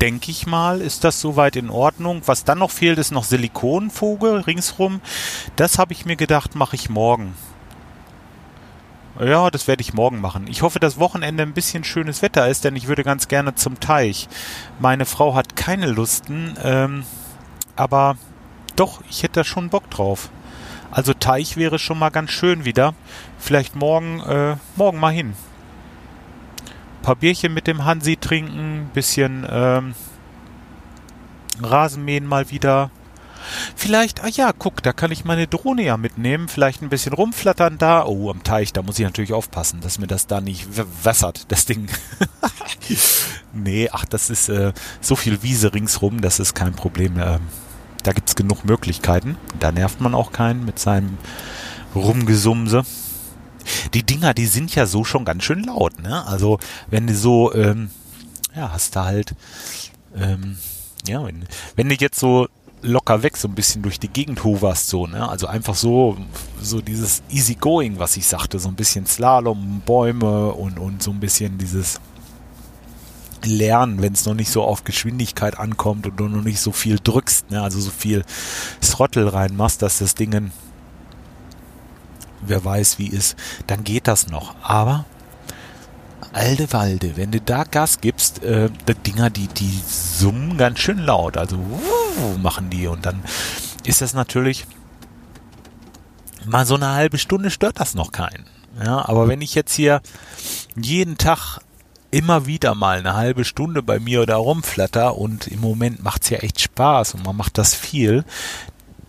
denke 0.00 0.30
ich 0.30 0.46
mal, 0.46 0.80
ist 0.80 1.02
das 1.02 1.20
soweit 1.20 1.56
in 1.56 1.70
Ordnung. 1.70 2.22
Was 2.26 2.44
dann 2.44 2.58
noch 2.58 2.70
fehlt, 2.70 2.98
ist 2.98 3.10
noch 3.10 3.24
Silikonfuge 3.24 4.46
ringsrum. 4.46 5.00
Das 5.56 5.76
habe 5.76 5.92
ich 5.92 6.06
mir 6.06 6.14
gedacht, 6.14 6.54
mache 6.54 6.76
ich 6.76 6.88
morgen. 6.88 7.34
Ja, 9.20 9.50
das 9.50 9.66
werde 9.66 9.80
ich 9.80 9.94
morgen 9.94 10.20
machen. 10.20 10.46
Ich 10.48 10.62
hoffe, 10.62 10.78
dass 10.78 11.00
Wochenende 11.00 11.42
ein 11.42 11.52
bisschen 11.52 11.82
schönes 11.82 12.22
Wetter 12.22 12.48
ist, 12.48 12.64
denn 12.64 12.76
ich 12.76 12.86
würde 12.86 13.02
ganz 13.02 13.26
gerne 13.26 13.54
zum 13.56 13.80
Teich. 13.80 14.28
Meine 14.78 15.06
Frau 15.06 15.34
hat 15.34 15.56
keine 15.56 15.86
Lusten, 15.86 16.56
ähm, 16.62 17.04
aber 17.74 18.16
doch, 18.76 19.02
ich 19.10 19.24
hätte 19.24 19.40
da 19.40 19.44
schon 19.44 19.70
Bock 19.70 19.90
drauf. 19.90 20.30
Also 20.92 21.14
Teich 21.14 21.56
wäre 21.56 21.80
schon 21.80 21.98
mal 21.98 22.10
ganz 22.10 22.30
schön 22.30 22.64
wieder. 22.64 22.94
Vielleicht 23.38 23.74
morgen, 23.74 24.20
äh, 24.20 24.56
morgen 24.76 25.00
mal 25.00 25.12
hin. 25.12 25.34
Ein 27.00 27.02
paar 27.02 27.16
Bierchen 27.16 27.52
mit 27.52 27.66
dem 27.66 27.84
Hansi 27.84 28.16
trinken, 28.16 28.90
bisschen 28.94 29.44
ähm, 29.50 29.94
Rasenmähen 31.60 32.24
mal 32.24 32.50
wieder. 32.50 32.90
Vielleicht, 33.76 34.22
ah 34.24 34.28
ja, 34.28 34.52
guck, 34.52 34.82
da 34.82 34.92
kann 34.92 35.12
ich 35.12 35.24
meine 35.24 35.46
Drohne 35.46 35.82
ja 35.82 35.96
mitnehmen, 35.96 36.48
vielleicht 36.48 36.82
ein 36.82 36.88
bisschen 36.88 37.12
rumflattern 37.12 37.78
da. 37.78 38.04
Oh, 38.04 38.30
am 38.30 38.42
Teich, 38.42 38.72
da 38.72 38.82
muss 38.82 38.98
ich 38.98 39.04
natürlich 39.04 39.32
aufpassen, 39.32 39.80
dass 39.80 39.98
mir 39.98 40.06
das 40.06 40.26
da 40.26 40.40
nicht 40.40 40.68
wässert, 41.02 41.50
das 41.50 41.66
Ding. 41.66 41.88
nee, 43.52 43.88
ach, 43.92 44.04
das 44.04 44.30
ist 44.30 44.48
äh, 44.48 44.72
so 45.00 45.16
viel 45.16 45.42
Wiese 45.42 45.72
ringsrum, 45.72 46.20
das 46.20 46.38
ist 46.38 46.54
kein 46.54 46.72
Problem. 46.74 47.18
Ähm, 47.18 47.40
da 48.02 48.12
gibt's 48.12 48.36
genug 48.36 48.64
Möglichkeiten. 48.64 49.36
Da 49.58 49.72
nervt 49.72 50.00
man 50.00 50.14
auch 50.14 50.32
keinen 50.32 50.64
mit 50.64 50.78
seinem 50.78 51.18
Rumgesumse. 51.94 52.84
Die 53.94 54.02
Dinger, 54.02 54.34
die 54.34 54.46
sind 54.46 54.74
ja 54.74 54.86
so 54.86 55.04
schon 55.04 55.24
ganz 55.24 55.44
schön 55.44 55.64
laut, 55.64 56.00
ne? 56.00 56.24
Also, 56.26 56.58
wenn 56.88 57.06
du 57.06 57.14
so, 57.14 57.52
ähm, 57.54 57.90
ja, 58.54 58.72
hast 58.72 58.96
du 58.96 59.00
halt, 59.00 59.34
ähm, 60.16 60.56
ja, 61.06 61.24
wenn, 61.24 61.44
wenn 61.76 61.88
du 61.88 61.96
jetzt 61.96 62.18
so 62.18 62.48
locker 62.82 63.22
weg 63.22 63.36
so 63.36 63.48
ein 63.48 63.54
bisschen 63.54 63.82
durch 63.82 63.98
die 63.98 64.08
Gegend 64.08 64.44
hoverst, 64.44 64.88
so, 64.88 65.06
ne? 65.06 65.28
Also 65.28 65.46
einfach 65.46 65.74
so, 65.74 66.16
so 66.60 66.80
dieses 66.80 67.22
Easygoing, 67.30 67.98
was 67.98 68.16
ich 68.16 68.26
sagte, 68.26 68.58
so 68.58 68.68
ein 68.68 68.74
bisschen 68.74 69.06
Slalom, 69.06 69.82
Bäume 69.84 70.52
und, 70.52 70.78
und 70.78 71.02
so 71.02 71.10
ein 71.10 71.20
bisschen 71.20 71.58
dieses 71.58 72.00
Lernen, 73.44 74.02
wenn 74.02 74.12
es 74.12 74.26
noch 74.26 74.34
nicht 74.34 74.50
so 74.50 74.62
auf 74.62 74.84
Geschwindigkeit 74.84 75.58
ankommt 75.58 76.06
und 76.06 76.18
du 76.18 76.28
noch 76.28 76.42
nicht 76.42 76.60
so 76.60 76.72
viel 76.72 76.98
drückst, 77.02 77.50
ne? 77.50 77.62
Also 77.62 77.80
so 77.80 77.90
viel 77.90 78.24
Throttle 78.80 79.32
reinmachst, 79.32 79.82
dass 79.82 79.98
das 79.98 80.14
Ding, 80.14 80.50
wer 82.42 82.64
weiß 82.64 82.98
wie 82.98 83.08
ist, 83.08 83.36
dann 83.66 83.84
geht 83.84 84.08
das 84.08 84.28
noch. 84.28 84.54
Aber 84.62 85.04
Alde 86.32 86.72
Walde, 86.72 87.16
wenn 87.16 87.30
du 87.30 87.40
da 87.40 87.64
Gas 87.64 88.00
gibst, 88.00 88.42
äh, 88.42 88.68
die 88.86 88.94
Dinger, 88.94 89.30
die, 89.30 89.48
die 89.48 89.80
summen 89.86 90.56
ganz 90.58 90.78
schön 90.78 90.98
laut. 90.98 91.36
Also 91.36 91.56
uh, 91.56 91.97
machen 92.42 92.70
die 92.70 92.86
und 92.86 93.06
dann 93.06 93.22
ist 93.84 94.00
das 94.00 94.14
natürlich 94.14 94.66
mal 96.46 96.66
so 96.66 96.74
eine 96.74 96.92
halbe 96.92 97.18
Stunde 97.18 97.50
stört 97.50 97.80
das 97.80 97.94
noch 97.94 98.12
keinen. 98.12 98.46
Ja, 98.84 99.08
aber 99.08 99.28
wenn 99.28 99.40
ich 99.40 99.54
jetzt 99.54 99.74
hier 99.74 100.00
jeden 100.76 101.18
Tag 101.18 101.60
immer 102.10 102.46
wieder 102.46 102.74
mal 102.74 102.98
eine 102.98 103.14
halbe 103.14 103.44
Stunde 103.44 103.82
bei 103.82 103.98
mir 103.98 104.24
da 104.24 104.36
rumflatter 104.36 105.16
und 105.16 105.46
im 105.48 105.60
Moment 105.60 106.02
macht's 106.02 106.30
ja 106.30 106.38
echt 106.38 106.60
Spaß 106.60 107.14
und 107.14 107.24
man 107.24 107.36
macht 107.36 107.58
das 107.58 107.74
viel, 107.74 108.24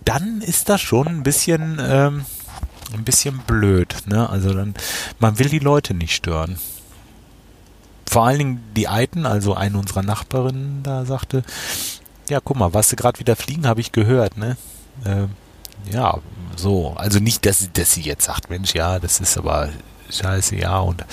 dann 0.03 0.41
ist 0.41 0.69
das 0.69 0.81
schon 0.81 1.07
ein 1.07 1.23
bisschen, 1.23 1.79
ähm, 1.81 2.25
ein 2.93 3.03
bisschen 3.03 3.37
blöd. 3.39 3.95
Ne? 4.07 4.29
Also 4.29 4.53
dann, 4.53 4.73
man 5.19 5.39
will 5.39 5.49
die 5.49 5.59
Leute 5.59 5.93
nicht 5.93 6.15
stören 6.15 6.57
vor 8.09 8.25
allen 8.25 8.39
Dingen 8.39 8.63
die 8.75 8.87
Eiten, 8.87 9.27
also 9.27 9.53
eine 9.53 9.77
unserer 9.77 10.01
Nachbarinnen 10.01 10.81
da 10.81 11.05
sagte, 11.05 11.43
ja, 12.29 12.39
guck 12.43 12.57
mal, 12.57 12.73
was 12.73 12.89
sie 12.89 12.95
gerade 12.95 13.19
wieder 13.19 13.35
fliegen, 13.35 13.67
habe 13.67 13.81
ich 13.81 13.91
gehört, 13.91 14.37
ne? 14.37 14.57
Äh, 15.05 15.27
ja, 15.91 16.19
so. 16.55 16.93
Also 16.95 17.19
nicht, 17.19 17.45
dass, 17.45 17.69
dass 17.73 17.93
sie 17.93 18.01
jetzt 18.01 18.25
sagt, 18.25 18.49
Mensch, 18.49 18.73
ja, 18.73 18.99
das 18.99 19.19
ist 19.19 19.37
aber 19.37 19.69
scheiße, 20.09 20.55
ja. 20.55 20.79
Und 20.79 21.05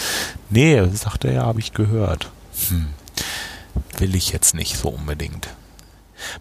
nee, 0.51 0.83
sagte 0.93 1.33
ja, 1.33 1.45
habe 1.45 1.61
ich 1.61 1.73
gehört. 1.73 2.31
Hm. 2.69 2.89
Will 3.99 4.15
ich 4.15 4.33
jetzt 4.33 4.55
nicht 4.55 4.77
so 4.77 4.89
unbedingt. 4.89 5.49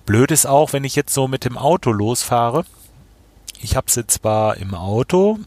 Blöd 0.05 0.31
ist 0.31 0.45
auch, 0.45 0.73
wenn 0.73 0.83
ich 0.83 0.95
jetzt 0.95 1.13
so 1.13 1.27
mit 1.27 1.45
dem 1.45 1.57
Auto 1.57 1.91
losfahre. 1.91 2.65
Ich 3.61 3.75
habe 3.75 3.91
sie 3.91 4.07
zwar 4.07 4.57
im 4.57 4.73
Auto, 4.73 5.39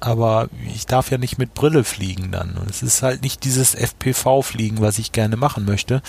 aber 0.00 0.48
ich 0.74 0.86
darf 0.86 1.10
ja 1.10 1.18
nicht 1.18 1.38
mit 1.38 1.54
Brille 1.54 1.84
fliegen 1.84 2.32
dann. 2.32 2.56
Und 2.56 2.68
es 2.70 2.82
ist 2.82 3.02
halt 3.02 3.22
nicht 3.22 3.44
dieses 3.44 3.74
FPV-Fliegen, 3.74 4.80
was 4.80 4.98
ich 4.98 5.12
gerne 5.12 5.36
machen 5.36 5.64
möchte, 5.64 6.02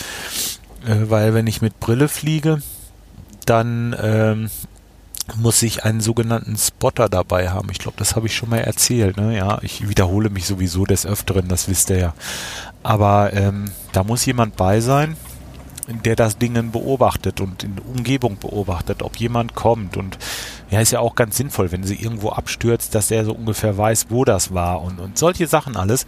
äh, 0.88 1.10
weil 1.10 1.34
wenn 1.34 1.48
ich 1.48 1.62
mit 1.62 1.80
Brille 1.80 2.08
fliege, 2.08 2.62
dann 3.46 3.96
ähm, 4.02 4.50
muss 5.36 5.62
ich 5.62 5.84
einen 5.84 6.02
sogenannten 6.02 6.58
Spotter 6.58 7.10
dabei 7.10 7.50
haben. 7.50 7.70
Ich 7.72 7.80
glaube, 7.80 7.98
das 7.98 8.16
habe 8.16 8.28
ich 8.28 8.36
schon 8.36 8.50
mal 8.50 8.60
erzählt. 8.60 9.18
Ne? 9.18 9.36
Ja, 9.36 9.60
ich 9.62 9.88
wiederhole 9.90 10.30
mich 10.30 10.46
sowieso 10.46 10.86
des 10.86 11.06
Öfteren, 11.06 11.48
das 11.48 11.68
wisst 11.68 11.90
ihr 11.90 11.98
ja. 11.98 12.14
Aber 12.84 13.34
ähm, 13.34 13.72
da 13.92 14.04
muss 14.04 14.26
jemand 14.26 14.56
bei 14.56 14.80
sein, 14.80 15.18
der 16.06 16.16
das 16.16 16.38
Ding 16.38 16.72
beobachtet 16.72 17.40
und 17.42 17.64
in 17.64 17.76
der 17.76 17.86
Umgebung 17.86 18.38
beobachtet, 18.38 19.04
ob 19.04 19.18
jemand 19.18 19.56
kommt. 19.56 19.98
Und 19.98 20.18
ja, 20.70 20.82
ist 20.82 20.92
ja 20.92 21.00
auch 21.00 21.16
ganz 21.16 21.38
sinnvoll, 21.38 21.72
wenn 21.72 21.84
sie 21.84 21.96
irgendwo 21.96 22.30
abstürzt, 22.30 22.96
dass 22.96 23.12
er 23.12 23.26
so 23.26 23.34
ungefähr 23.34 23.78
weiß, 23.78 24.08
wo 24.10 24.26
das 24.26 24.54
war 24.54 24.82
und, 24.82 25.00
und 25.00 25.18
solche 25.18 25.48
Sachen 25.48 25.76
alles. 25.76 26.06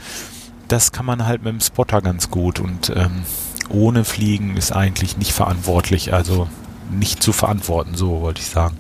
Das 0.68 0.92
kann 0.92 1.06
man 1.06 1.26
halt 1.26 1.44
mit 1.44 1.54
dem 1.54 1.62
Spotter 1.62 2.02
ganz 2.02 2.30
gut 2.30 2.60
und 2.60 2.94
ähm, 2.96 3.24
ohne 3.70 4.04
Fliegen 4.04 4.58
ist 4.58 4.72
eigentlich 4.72 5.18
nicht 5.18 5.32
verantwortlich, 5.32 6.14
also 6.14 6.50
nicht 6.92 7.22
zu 7.22 7.34
verantworten, 7.34 7.96
so 7.96 8.22
wollte 8.22 8.42
ich 8.42 8.48
sagen. 8.48 8.78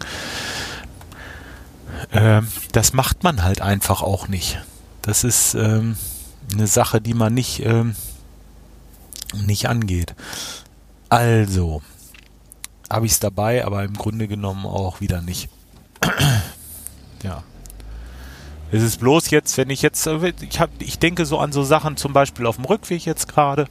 Ähm, 2.12 2.47
das 2.71 2.93
macht 2.93 3.23
man 3.23 3.43
halt 3.43 3.62
einfach 3.62 4.02
auch 4.02 4.28
nicht. 4.28 4.60
Das 5.02 5.23
ist 5.23 5.54
ähm, 5.54 5.95
eine 6.52 6.67
Sache, 6.67 7.02
die 7.02 7.13
man 7.13 7.34
nicht, 7.34 7.65
ähm, 7.65 7.95
nicht 9.34 9.67
angeht. 9.67 10.15
Also, 11.10 11.82
habe 12.89 13.06
ich 13.06 13.13
es 13.13 13.19
dabei, 13.19 13.65
aber 13.65 13.84
im 13.84 13.93
Grunde 13.93 14.28
genommen 14.28 14.65
auch 14.65 15.02
wieder 15.02 15.21
nicht. 15.21 15.49
ja. 17.23 17.43
Es 18.71 18.84
ist 18.84 18.99
bloß 18.99 19.32
jetzt, 19.32 19.58
wenn 19.58 19.69
ich 19.71 19.82
jetzt, 19.82 20.06
äh, 20.06 20.34
ich, 20.41 20.60
hab, 20.60 20.69
ich 20.80 20.99
denke 20.99 21.25
so 21.25 21.39
an 21.39 21.52
so 21.52 21.63
Sachen, 21.63 21.97
zum 21.97 22.13
Beispiel 22.13 22.45
auf 22.45 22.58
dem 22.58 22.65
Rückweg 22.65 23.06
jetzt 23.06 23.28
gerade. 23.28 23.67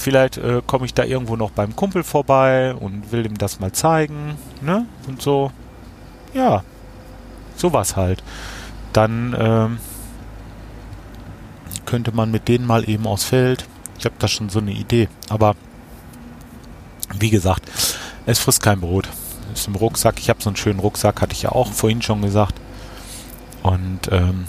Vielleicht 0.00 0.38
äh, 0.38 0.62
komme 0.66 0.86
ich 0.86 0.94
da 0.94 1.04
irgendwo 1.04 1.36
noch 1.36 1.50
beim 1.50 1.76
Kumpel 1.76 2.02
vorbei 2.04 2.74
und 2.74 3.12
will 3.12 3.26
ihm 3.26 3.36
das 3.36 3.60
mal 3.60 3.72
zeigen, 3.72 4.38
ne? 4.62 4.86
Und 5.06 5.20
so, 5.20 5.52
ja, 6.32 6.64
sowas 7.54 7.96
halt. 7.96 8.22
Dann 8.94 9.36
ähm, 9.38 9.78
könnte 11.84 12.12
man 12.12 12.30
mit 12.30 12.48
denen 12.48 12.66
mal 12.66 12.88
eben 12.88 13.06
aufs 13.06 13.24
Feld. 13.24 13.66
Ich 13.98 14.06
habe 14.06 14.14
da 14.18 14.26
schon 14.26 14.48
so 14.48 14.60
eine 14.60 14.72
Idee. 14.72 15.10
Aber 15.28 15.54
wie 17.18 17.28
gesagt, 17.28 17.70
es 18.24 18.38
frisst 18.38 18.62
kein 18.62 18.80
Brot. 18.80 19.06
Es 19.52 19.60
ist 19.60 19.68
im 19.68 19.74
Rucksack. 19.74 20.18
Ich 20.18 20.30
habe 20.30 20.42
so 20.42 20.48
einen 20.48 20.56
schönen 20.56 20.80
Rucksack, 20.80 21.20
hatte 21.20 21.34
ich 21.34 21.42
ja 21.42 21.52
auch 21.52 21.70
vorhin 21.70 22.00
schon 22.00 22.22
gesagt. 22.22 22.54
Und 23.62 24.10
ähm. 24.10 24.46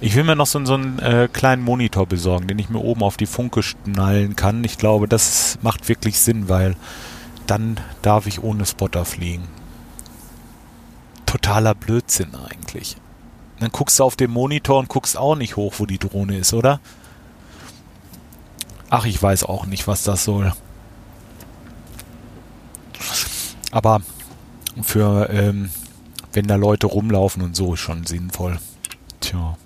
Ich 0.00 0.14
will 0.14 0.24
mir 0.24 0.36
noch 0.36 0.46
so, 0.46 0.62
so 0.66 0.74
einen 0.74 0.98
äh, 0.98 1.28
kleinen 1.32 1.62
Monitor 1.62 2.06
besorgen, 2.06 2.46
den 2.46 2.58
ich 2.58 2.68
mir 2.68 2.80
oben 2.80 3.02
auf 3.02 3.16
die 3.16 3.26
Funke 3.26 3.62
schnallen 3.62 4.36
kann. 4.36 4.62
Ich 4.64 4.76
glaube, 4.76 5.08
das 5.08 5.58
macht 5.62 5.88
wirklich 5.88 6.18
Sinn, 6.20 6.48
weil 6.48 6.76
dann 7.46 7.80
darf 8.02 8.26
ich 8.26 8.42
ohne 8.42 8.66
Spotter 8.66 9.04
fliegen. 9.04 9.48
Totaler 11.24 11.74
Blödsinn 11.74 12.34
eigentlich. 12.34 12.96
Dann 13.58 13.70
guckst 13.70 13.98
du 13.98 14.04
auf 14.04 14.16
den 14.16 14.30
Monitor 14.30 14.78
und 14.78 14.88
guckst 14.88 15.16
auch 15.16 15.34
nicht 15.34 15.56
hoch, 15.56 15.74
wo 15.78 15.86
die 15.86 15.98
Drohne 15.98 16.36
ist, 16.36 16.52
oder? 16.52 16.80
Ach, 18.90 19.06
ich 19.06 19.20
weiß 19.20 19.44
auch 19.44 19.66
nicht, 19.66 19.88
was 19.88 20.02
das 20.02 20.24
soll. 20.24 20.52
Aber 23.70 24.00
für, 24.82 25.30
ähm, 25.30 25.70
wenn 26.32 26.46
da 26.46 26.56
Leute 26.56 26.86
rumlaufen 26.86 27.42
und 27.42 27.56
so, 27.56 27.74
ist 27.74 27.80
schon 27.80 28.04
sinnvoll. 28.04 28.58
Tja. 29.20 29.56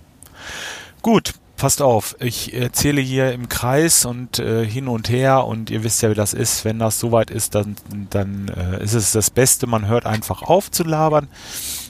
Gut, 1.02 1.34
passt 1.56 1.82
auf. 1.82 2.16
Ich 2.20 2.54
erzähle 2.54 3.00
hier 3.00 3.32
im 3.32 3.48
Kreis 3.48 4.04
und 4.04 4.38
äh, 4.38 4.66
hin 4.66 4.88
und 4.88 5.08
her 5.10 5.44
und 5.44 5.70
ihr 5.70 5.84
wisst 5.84 6.02
ja, 6.02 6.10
wie 6.10 6.14
das 6.14 6.32
ist. 6.32 6.64
Wenn 6.64 6.78
das 6.78 6.98
soweit 6.98 7.30
ist, 7.30 7.54
dann, 7.54 7.76
dann 8.10 8.48
äh, 8.48 8.82
ist 8.82 8.94
es 8.94 9.12
das 9.12 9.30
Beste. 9.30 9.66
Man 9.66 9.86
hört 9.86 10.06
einfach 10.06 10.42
auf 10.42 10.70
zu 10.70 10.84
labern 10.84 11.28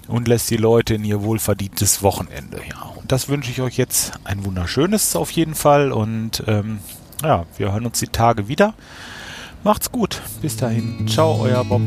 und 0.08 0.28
lässt 0.28 0.50
die 0.50 0.56
Leute 0.56 0.94
in 0.94 1.04
ihr 1.04 1.22
wohlverdientes 1.22 2.02
Wochenende. 2.02 2.60
Ja, 2.68 2.82
und 2.96 3.10
das 3.10 3.28
wünsche 3.28 3.50
ich 3.50 3.60
euch 3.60 3.76
jetzt 3.76 4.12
ein 4.24 4.44
wunderschönes 4.44 5.14
auf 5.16 5.30
jeden 5.30 5.54
Fall 5.54 5.92
und 5.92 6.42
ähm, 6.46 6.80
ja, 7.22 7.46
wir 7.56 7.72
hören 7.72 7.86
uns 7.86 8.00
die 8.00 8.08
Tage 8.08 8.48
wieder. 8.48 8.74
Macht's 9.62 9.92
gut. 9.92 10.20
Bis 10.40 10.56
dahin. 10.56 11.06
Ciao, 11.06 11.38
euer 11.40 11.64
Bob. 11.64 11.82